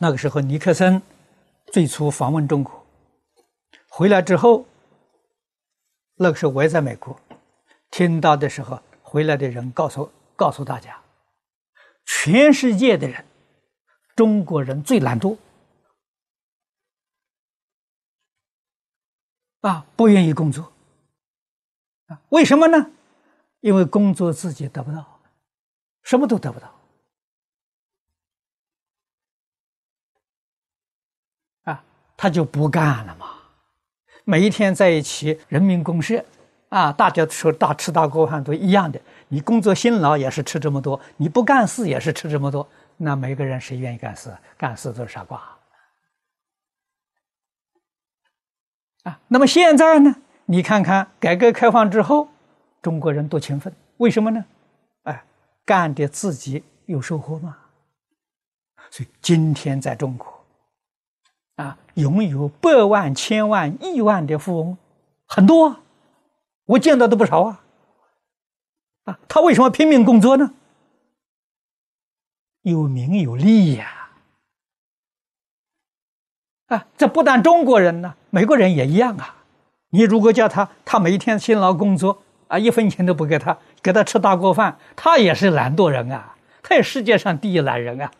[0.00, 1.02] 那个时候，尼克森
[1.72, 2.86] 最初访问中国，
[3.88, 4.64] 回来之后，
[6.14, 7.18] 那个时候我也在美国，
[7.90, 8.80] 听到的时候。
[9.10, 11.02] 回来的人告诉告诉大家，
[12.04, 13.24] 全世界的人，
[14.14, 15.38] 中国人最懒惰，
[19.62, 20.70] 啊，不愿意工作，
[22.08, 22.90] 啊，为什么呢？
[23.60, 25.22] 因为工作自己得不到，
[26.02, 26.78] 什么都得不到，
[31.62, 31.82] 啊，
[32.18, 33.26] 他就不干了嘛，
[34.24, 36.22] 每一天在一起，人民公社。
[36.68, 44.36] 啊，大家说大吃大锅饭都一样的，你工作辛劳也是吃这么多，你不干事也是吃这么多，那每个人谁愿意干事？
[44.58, 45.40] 干事都是傻瓜。
[49.04, 50.16] 啊，那么现在呢？
[50.44, 52.28] 你看看改革开放之后，
[52.82, 54.44] 中国人多勤奋，为什么呢？
[55.04, 55.24] 哎，
[55.64, 57.56] 干的自己有收获嘛。
[58.90, 60.37] 所以今天在中国，
[61.58, 64.78] 啊，拥有百万、千万、亿万的富翁
[65.26, 65.80] 很多。
[66.66, 67.60] 我见到的不少啊，
[69.04, 70.52] 啊，他为什么拼命工作呢？
[72.62, 74.10] 有名有利呀，
[76.68, 79.34] 啊，这不但中国人呢，美国人也一样啊。
[79.90, 88.12] 你如果叫他，他每天辛劳工作啊，一分钱都不给他，给他吃大锅饭，他也是懒惰人啊，他也世界上第一懒人啊。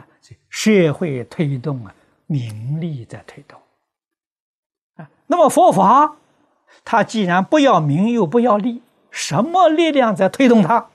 [0.00, 0.06] 啊，
[0.48, 1.94] 社会推动啊，
[2.26, 3.60] 名利在推动
[4.96, 5.10] 啊。
[5.26, 6.16] 那么佛法，
[6.84, 10.88] 它既然不要名又不要利，什么力量在推动它？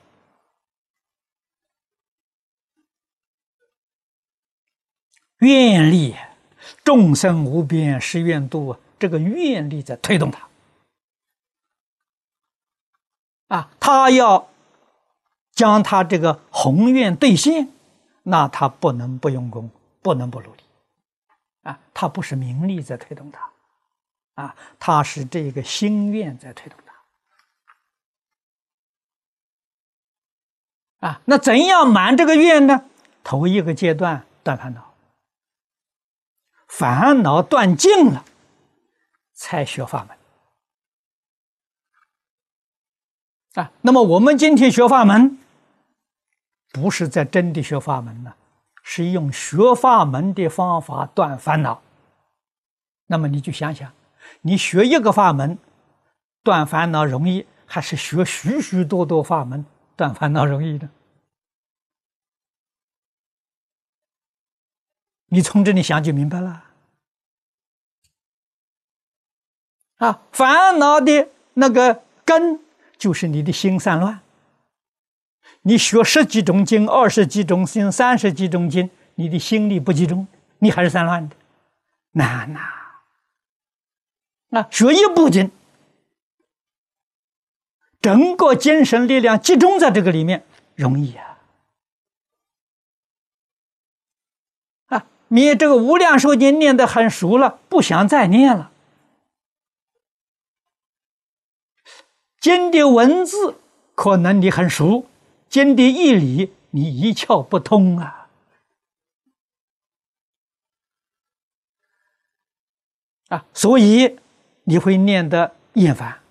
[5.40, 6.16] 愿力，
[6.84, 10.48] 众生无边誓愿度，这个愿力在推动它。
[13.48, 14.50] 啊，他要
[15.52, 17.72] 将他这个宏愿兑现，
[18.28, 19.70] 那他不能不用功，
[20.02, 20.64] 不能不努力。
[21.62, 23.52] 啊，他不是名利在推动他，
[24.34, 26.80] 啊，他是这个心愿在推动
[31.00, 31.08] 他。
[31.08, 32.86] 啊，那怎样满这个愿呢？
[33.24, 34.96] 头一个阶段断烦恼，
[36.68, 38.26] 烦恼断尽了，
[39.34, 40.18] 才学法门。
[43.64, 45.38] 啊，那么我们今天学法门，
[46.76, 48.34] 不是在真的学法门呢，
[48.84, 51.82] 是用学法门的方法断烦恼。
[53.08, 53.94] 那么你就想想，
[54.42, 55.58] 你学一个法门
[56.44, 59.66] 断烦恼容易，还是学许许多多法门
[59.96, 60.90] 断烦恼容易呢？
[65.28, 66.66] 你从这里想就明白了。
[70.00, 72.60] 啊，烦恼的那个根。
[72.98, 74.22] 就是你的心散乱。
[75.68, 80.28] 你学十几种经、二十几种经、三十几种经，你的心力不集中，
[80.60, 81.36] 你还是散乱的，
[82.12, 82.60] 难呐！
[84.50, 85.52] 那学一部经，
[88.00, 90.46] 整个精神力量集中在这个里面，
[90.76, 91.40] 容易啊！
[94.86, 98.72] 啊，你这个无量寿经念得很熟了，不想再念了。
[102.40, 103.60] 经的文字
[103.96, 105.08] 可能你很熟，
[105.50, 108.30] 经的义理你一窍不通啊！
[113.30, 114.20] 啊，所以
[114.66, 116.22] 你会念得厌烦。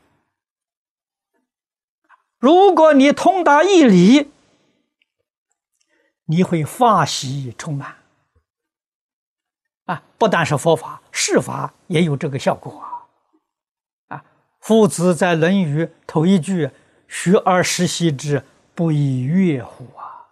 [2.39, 4.31] 如果你通达义理，
[6.27, 7.97] 你会法喜充满。
[9.85, 12.83] 啊，不但是佛法，世法也有这个效果。
[14.09, 14.25] 啊
[14.61, 16.71] 夫子在《论语》头一句
[17.07, 18.43] ：“学而时习之，
[18.75, 20.29] 不亦说乎？”啊，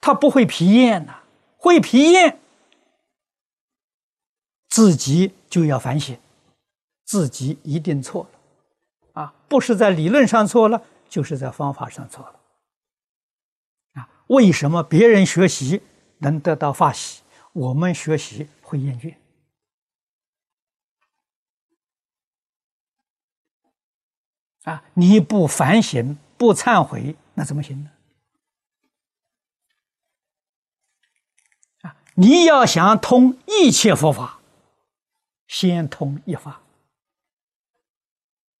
[0.00, 1.20] 他不会皮厌呐，
[1.58, 2.38] 会皮厌，
[4.68, 6.16] 自己就要反省，
[7.04, 12.40] 自己一定错了，啊，不是在理论上错了，就是在方法上错了，
[13.94, 15.82] 啊，为什么别人学习
[16.18, 17.22] 能得到法喜，
[17.52, 19.14] 我们学习会厌倦？
[24.66, 24.82] 啊！
[24.94, 27.90] 你不反省、不忏悔，那怎么行呢？
[31.82, 31.96] 啊！
[32.14, 34.40] 你要想通一切佛法，
[35.46, 36.62] 先通一法。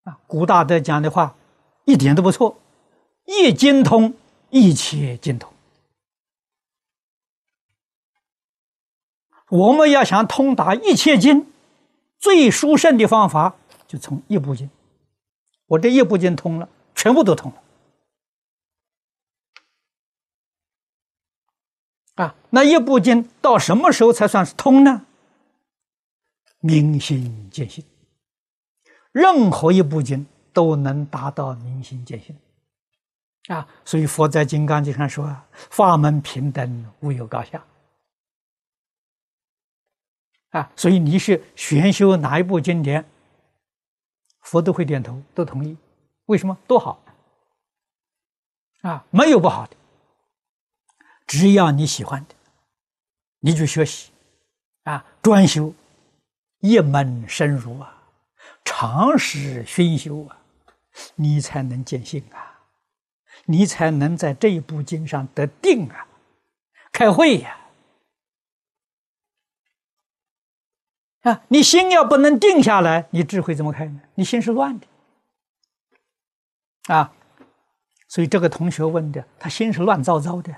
[0.04, 1.34] 啊，古大德讲的话
[1.84, 2.56] 一点都不错，
[3.24, 4.14] 一经通，
[4.50, 5.52] 一切经通。
[9.48, 11.52] 我们要想通达一切经，
[12.20, 13.56] 最殊胜的方法，
[13.88, 14.70] 就从一部经。
[15.66, 17.62] 我这一部经通了，全部都通了
[22.14, 22.34] 啊！
[22.50, 25.04] 那一部经到什么时候才算是通呢？
[26.60, 27.84] 明心见性，
[29.12, 32.36] 任何一部经都能达到明心见性
[33.48, 33.68] 啊！
[33.84, 37.64] 所以佛在《金刚经》上说：“法门平等，无有高下。”
[40.50, 40.72] 啊！
[40.76, 43.04] 所以你是玄修哪一部经典？
[44.46, 45.76] 佛都会点头，都同意。
[46.26, 46.56] 为什么？
[46.68, 47.02] 多好
[48.82, 49.04] 啊！
[49.10, 49.76] 没有不好的，
[51.26, 52.34] 只要你喜欢的，
[53.40, 54.12] 你就学习
[54.84, 55.74] 啊，专修，
[56.60, 58.02] 一门深入啊，
[58.64, 60.38] 长时熏修啊，
[61.16, 62.60] 你才能见性啊，
[63.46, 66.06] 你才能在这一部经上得定啊，
[66.92, 67.58] 开会呀。
[71.48, 74.00] 你心要不能定下来，你智慧怎么开呢？
[74.14, 74.86] 你心是乱的，
[76.94, 77.12] 啊，
[78.08, 80.54] 所以这个同学问的，他心是乱糟糟的，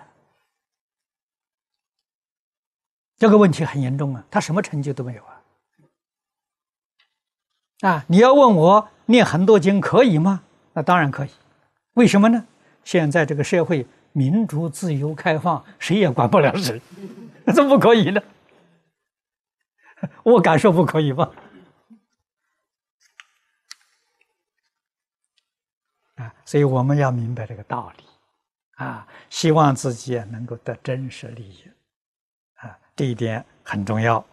[3.17, 5.43] 这个问题很严重啊，他什么成就都没有啊，
[7.89, 10.43] 啊，你要问我念很多经可以吗？
[10.75, 11.31] 那当然可以，
[11.95, 12.47] 为什么呢？
[12.85, 16.81] 现在这个社会民主、自由、开放，谁也管不了谁，
[17.55, 18.21] 怎么不可以呢？
[20.25, 21.31] 我敢说不可以吧？
[26.17, 28.05] 啊，所以我们要明白这个道理
[28.77, 31.65] 啊，希望自己能够得真实利益
[32.55, 34.25] 啊，这一点很重要。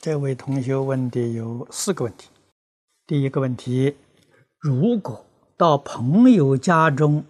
[0.00, 2.30] 这位同学问的有四个问题，
[3.06, 3.96] 第一个问题
[4.60, 5.25] 如果
[5.56, 7.24] 到朋友家中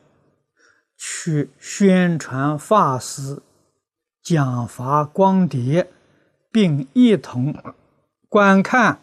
[0.96, 3.42] 去宣传法师
[4.22, 5.92] 讲法光碟，
[6.50, 7.54] 并一同
[8.28, 9.00] 观看，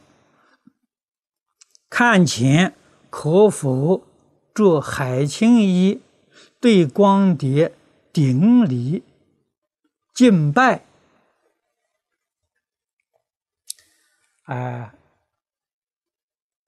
[1.90, 2.76] 看前
[3.10, 4.04] 可否
[4.54, 6.02] 着海青衣
[6.60, 7.74] 对光碟
[8.12, 9.04] 顶礼
[10.14, 10.84] 敬拜？
[14.44, 14.94] 啊，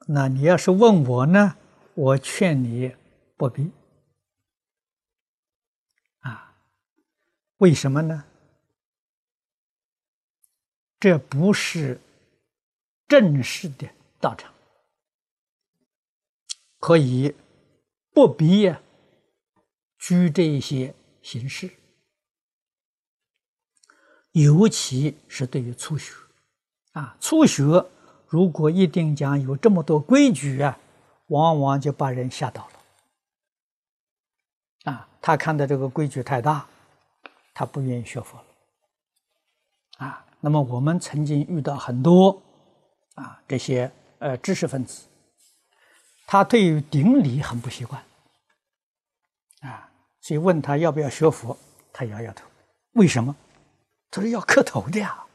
[0.08, 1.58] 那你要是问我呢，
[1.96, 2.94] 我劝你
[3.38, 3.72] 不必。
[6.20, 6.56] 啊，
[7.58, 8.26] 为什么呢？
[11.00, 12.00] 这不是
[13.08, 13.88] 正式的
[14.20, 14.54] 道场，
[16.80, 17.34] 可以
[18.12, 18.74] 不必
[19.98, 21.70] 拘这一些形式，
[24.32, 26.14] 尤其是对于初学。
[26.92, 27.64] 啊，初学
[28.28, 30.80] 如果一定讲有这么多规矩啊，
[31.28, 32.74] 往往就把人吓到了。
[34.92, 36.68] 啊，他看到这个规矩太大，
[37.54, 38.46] 他不愿意学佛了。
[40.06, 42.42] 啊，那么我们曾经遇到很多
[43.16, 45.08] 啊这些呃知识分子，
[46.28, 48.04] 他对于顶礼很不习惯。
[49.62, 49.90] 啊，
[50.22, 51.58] 所以问他要不要学佛，
[51.92, 52.46] 他摇摇头。
[52.92, 53.36] 为什么？
[54.12, 55.26] 他说要磕头的呀。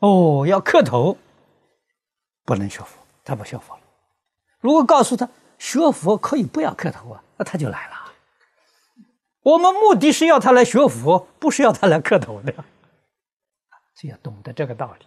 [0.00, 1.18] 哦，要磕头，
[2.44, 3.79] 不能学佛，他不学佛了。
[4.60, 8.12] 如果告诉他学佛可以不要磕头啊，那他就来了。
[9.42, 12.52] 我们目的是要他来学佛，不是要他来磕头的。
[13.94, 15.06] 所以要懂得这个道理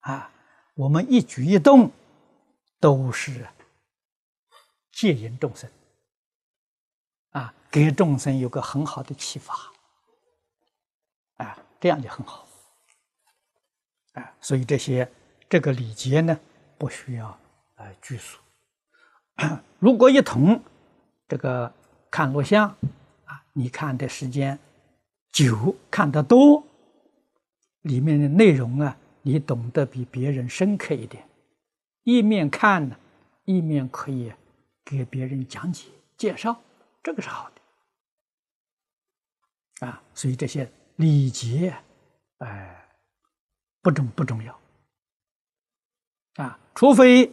[0.00, 0.30] 啊！
[0.74, 1.90] 我们一举一动
[2.78, 3.46] 都是
[4.92, 5.68] 戒引众生
[7.30, 9.54] 啊，给众生有个很好的启发
[11.38, 12.46] 啊，这样就很好。
[14.12, 15.10] 啊，所以这些
[15.48, 16.38] 这个礼节呢，
[16.78, 17.36] 不需要
[17.76, 18.38] 呃拘束。
[19.78, 20.60] 如果一同
[21.28, 21.72] 这个
[22.10, 22.68] 看录像
[23.24, 24.58] 啊，你看的时间
[25.32, 26.62] 久，看得多，
[27.82, 31.26] 里面的内容啊，你懂得比别人深刻一点。
[32.02, 32.96] 一面看呢，
[33.44, 34.32] 一面可以
[34.84, 36.60] 给别人讲解介绍，
[37.02, 37.50] 这个是好
[39.80, 39.86] 的。
[39.86, 41.76] 啊，所以这些礼节，
[42.38, 42.82] 哎。
[43.82, 44.60] 不重不重要
[46.38, 47.32] 啊，除非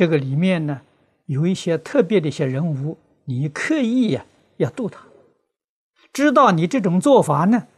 [0.00, 0.80] 这个里面呢
[1.26, 2.96] 有一些特别的一些人物，
[3.26, 4.24] 你刻意呀
[4.56, 5.06] 要度他，
[6.10, 7.68] 知道你这种做法呢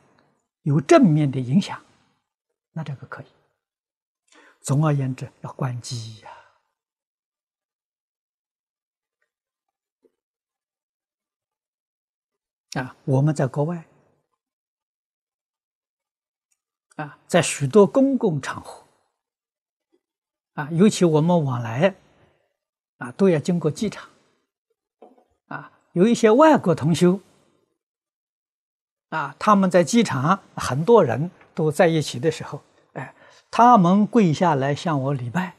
[0.62, 1.82] 有正面的影响，
[2.70, 3.26] 那这个可以。
[4.60, 6.30] 总而言之，要关机呀！
[12.82, 13.84] 啊，我们在国外。
[16.94, 18.86] 啊，在许多公共场合，
[20.52, 21.96] 啊，尤其我们往来，
[23.02, 24.08] 啊，都要经过机场，
[25.48, 27.18] 啊，有一些外国同修，
[29.08, 33.12] 啊，他们在机场很多人都在一起的时候，哎，
[33.50, 35.56] 他们跪下来向我礼拜，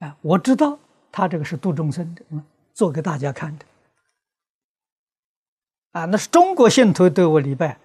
[0.00, 0.78] 哎，我知道
[1.10, 2.22] 他这个是度众生的，
[2.74, 3.64] 做给大家看的。
[5.92, 7.78] 啊，那是中国信徒对我礼拜，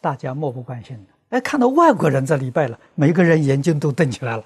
[0.00, 1.12] 大家漠不关心的。
[1.36, 4.44] 哎，看到外国人在礼拜了，每个人眼睛都瞪起来了。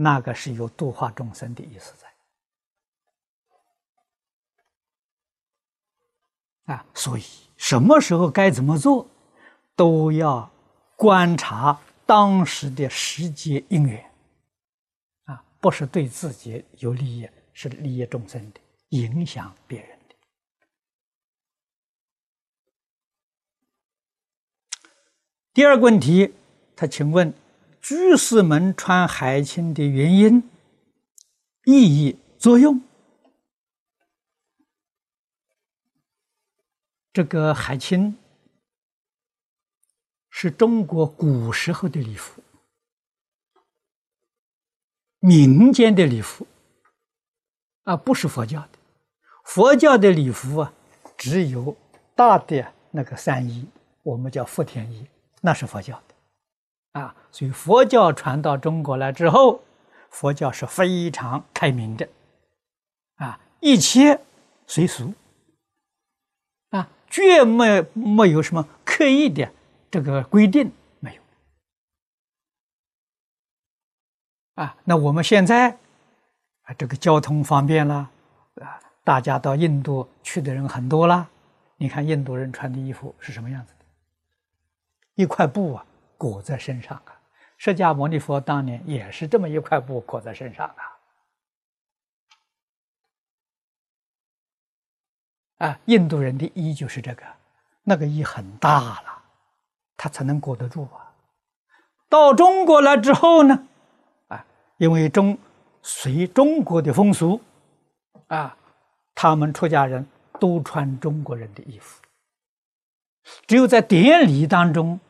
[0.00, 1.94] 那个是有度化众生的意思
[6.66, 6.74] 在。
[6.74, 7.22] 啊，所以
[7.56, 9.06] 什么时候该怎么做，
[9.76, 10.50] 都要
[10.96, 14.10] 观察当时的时节因缘。
[15.24, 19.98] 啊，不是对自己有利益，是利益众生的，影响别人。
[25.52, 26.32] 第二个问题，
[26.76, 27.34] 他请问
[27.80, 30.48] 居士们穿海青的原因、
[31.64, 32.80] 意义、作用？
[37.12, 38.16] 这个海青
[40.28, 42.42] 是中国古时候的礼服，
[45.18, 46.46] 民间的礼服
[47.82, 48.78] 啊，不是佛教的。
[49.42, 50.72] 佛教的礼服啊，
[51.16, 51.76] 只有
[52.14, 53.66] 大的那个三衣，
[54.02, 55.06] 我们叫福田衣。
[55.40, 56.00] 那是佛教，
[56.92, 59.62] 啊，所以佛教传到中国来之后，
[60.10, 62.08] 佛教是非常开明的，
[63.16, 64.20] 啊，一切
[64.66, 65.12] 随俗，
[66.70, 69.48] 啊，绝没没有什么刻意的
[69.90, 71.22] 这个规定，没有，
[74.54, 75.70] 啊，那我们现在
[76.62, 78.10] 啊，这个交通方便了，
[78.56, 81.28] 啊，大家到印度去的人很多了，
[81.76, 83.84] 你看印度人穿的衣服是什么样子的？
[85.14, 85.86] 一块布啊，
[86.20, 87.18] 裹在身上啊，
[87.56, 90.84] 释迦牟尼佛当年也是这么一块布裹在身上啊！
[95.66, 97.24] 啊，印度人的衣就是这个，
[97.82, 99.22] 那个衣很大了，
[99.96, 101.10] 他才能裹得住啊。
[102.10, 103.66] 到中国来之后呢，
[104.28, 104.44] 啊，
[104.76, 105.38] 因为中
[105.80, 107.40] 随中国的风俗，
[108.26, 108.54] 啊，
[109.14, 110.06] 他们出家人
[110.38, 112.02] 都穿中国人的衣服，
[113.46, 115.00] 只有在典礼当中。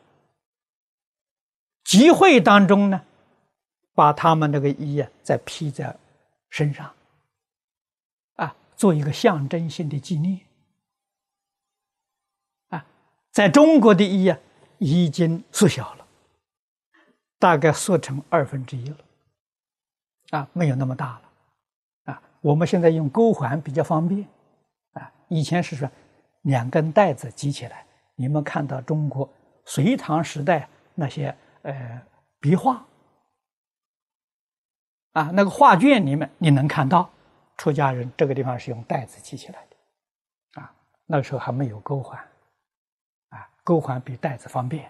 [1.90, 3.02] 集会当中呢，
[3.96, 5.96] 把他们那个衣啊再披在
[6.48, 6.88] 身上，
[8.36, 10.38] 啊，做一个象征性的纪念。
[12.68, 12.86] 啊，
[13.32, 14.38] 在中国的衣啊
[14.78, 16.06] 已经缩小了，
[17.40, 18.96] 大概缩成二分之一了，
[20.30, 24.24] 啊，没有那么大了，啊，我们现在用钩环比较方便，
[24.92, 25.90] 啊，以前是说
[26.42, 27.84] 两根带子系起来。
[28.14, 29.28] 你们看到中国
[29.64, 31.36] 隋唐时代那些。
[31.62, 32.02] 呃，
[32.40, 32.84] 笔画。
[35.12, 37.10] 啊，那个画卷里面你能看到，
[37.56, 40.72] 出家人这个地方是用带子系起来的，啊，
[41.04, 42.16] 那个时候还没有钩环，
[43.30, 44.88] 啊，钩环比带子方便，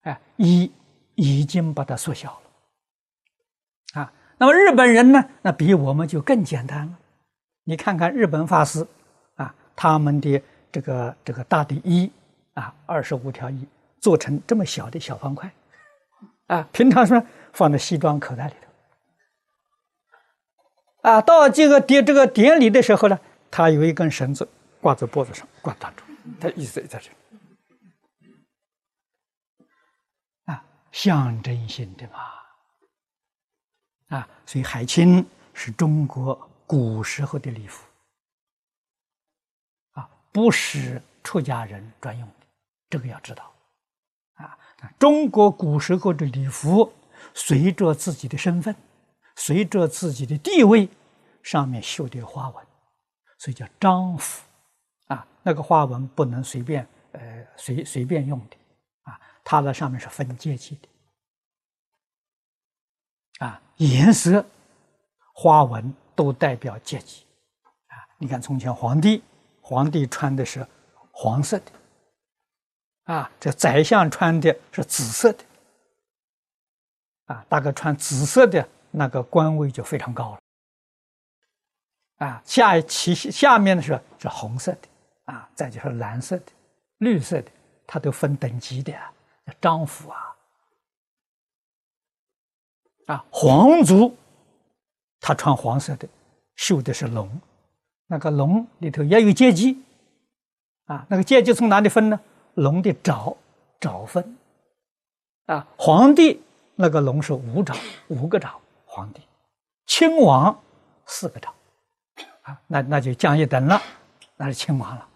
[0.00, 0.72] 哎，一
[1.14, 6.98] 已经把它缩小了，啊，那么日本人呢，那比我们就更简单了，
[7.64, 8.88] 你看看日本法师，
[9.36, 10.42] 啊，他们的
[10.72, 12.10] 这个这个大的衣
[12.54, 13.68] 啊，二十五条衣。
[14.00, 15.52] 做成这么小的小方块，
[16.46, 17.22] 啊，平常说
[17.52, 18.68] 放在西装口袋里头，
[21.10, 23.18] 啊，到这个典这个典礼的时候呢，
[23.50, 24.48] 他有一根绳子
[24.80, 26.06] 挂在脖子上，挂当中，
[26.40, 27.10] 他意思在这，
[30.44, 32.18] 啊，象征性的嘛，
[34.16, 37.84] 啊，所以海青是中国古时候的礼服，
[39.92, 42.46] 啊，不是出家人专用的，
[42.90, 43.52] 这个要知道。
[44.98, 46.92] 中国古时候的礼服，
[47.34, 48.74] 随着自己的身份，
[49.36, 50.88] 随着自己的地位，
[51.42, 52.66] 上面绣的花纹，
[53.38, 54.44] 所以叫章服。
[55.06, 58.56] 啊，那个花纹不能随便，呃，随随便用的。
[59.02, 60.88] 啊，它那上面是分阶级的。
[63.46, 64.44] 啊，颜色、
[65.32, 67.24] 花纹都代表阶级。
[67.86, 69.22] 啊，你看从前皇帝，
[69.60, 70.66] 皇帝穿的是
[71.10, 71.72] 黄色的。
[73.08, 75.42] 啊，这宰相穿的是紫色的，
[77.24, 80.38] 啊，大概穿紫色的那个官位就非常高了。
[82.18, 84.88] 啊，下其下面的是是红色的，
[85.24, 86.52] 啊，再就是蓝色的、
[86.98, 87.50] 绿色的，
[87.86, 88.92] 它都分等级的，
[89.58, 90.36] 章府啊。
[93.06, 94.14] 啊，皇族
[95.18, 96.06] 他穿黄色的，
[96.56, 97.40] 绣的是龙，
[98.06, 99.82] 那个龙里头也有阶级，
[100.84, 102.20] 啊，那个阶级从哪里分呢？
[102.58, 103.36] 龙的爪，
[103.78, 104.36] 爪分，
[105.46, 106.42] 啊，皇帝
[106.74, 107.74] 那个龙是五爪，
[108.08, 109.22] 五个爪，皇帝，
[109.86, 110.60] 亲王
[111.06, 111.54] 四个爪，
[112.42, 113.80] 啊，那那就降一等了，
[114.36, 115.06] 那是亲王了。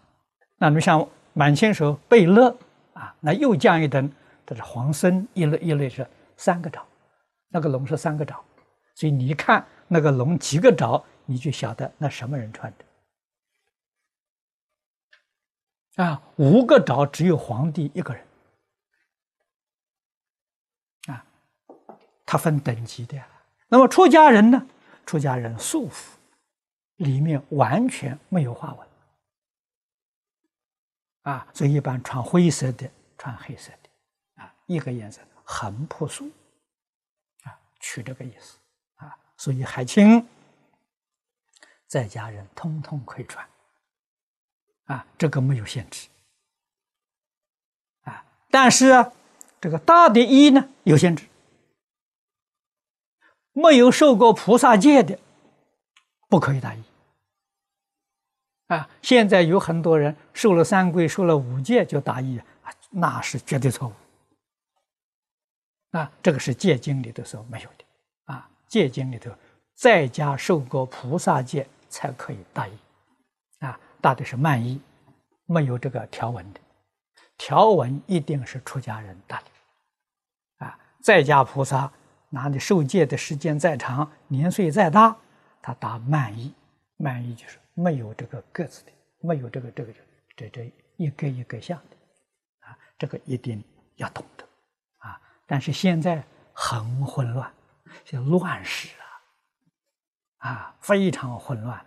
[0.57, 2.57] 那么像满清时候贝勒，
[2.93, 4.09] 啊，那又降一等，
[4.47, 6.81] 这是皇孙一类一类是三个爪，
[7.49, 8.41] 那个龙是三个爪，
[8.95, 12.85] 所以你一看那个龙几个爪，你就晓得那什么人穿的。
[16.03, 18.27] 啊，五个爪只有皇帝一个人，
[21.07, 21.25] 啊，
[22.27, 23.23] 他分等级的。
[23.69, 24.67] 那么出家人呢？
[25.07, 26.19] 出家人素服，
[26.97, 28.89] 里面完全没有花纹，
[31.23, 36.31] 啊，所以一般穿灰色的，穿黑色的，啊，一个颜色很朴素，
[37.45, 38.59] 啊，取这个意思，
[38.97, 40.27] 啊，所以海清
[41.87, 43.47] 在家人通通可以穿。
[44.85, 46.09] 啊，这个没有限制，
[48.03, 49.13] 啊，但是，
[49.61, 51.25] 这个大的一呢有限制，
[53.53, 55.19] 没有受过菩萨戒的
[56.29, 56.83] 不可以大衣。
[58.67, 63.93] 啊，现在有很多人受了三规、受了五戒就大衣，啊，那是绝对错误。
[65.99, 67.85] 啊，这个是戒经里头说没有的，
[68.25, 69.31] 啊，戒经里头
[69.75, 72.73] 在家受过菩萨戒才可以大衣。
[74.03, 74.83] 大的是慢衣，
[75.47, 76.61] 没有这个条纹的，
[77.39, 81.91] 条纹一定是出家人大的，啊，在家菩萨，
[82.29, 85.17] 哪里受戒的时间再长，年岁再大，
[85.63, 86.53] 他打慢衣，
[86.97, 89.93] 慢衣就是没有这个个子的，没有这个这个
[90.37, 91.97] 这这一个一个像的，
[92.67, 93.63] 啊，这个一定
[93.97, 94.45] 要懂得，
[94.99, 97.49] 啊，但是现在很混乱，
[98.05, 98.89] 像乱世
[100.39, 101.87] 啊，啊，非常混乱。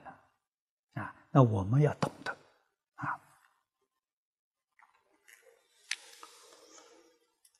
[1.36, 2.32] 那我们要懂得
[2.96, 3.20] 啊。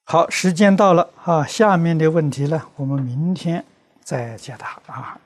[0.06, 0.30] 好。
[0.30, 3.66] 时间到了啊，下面的问题呢，我们明天
[4.02, 5.20] 再解答啊。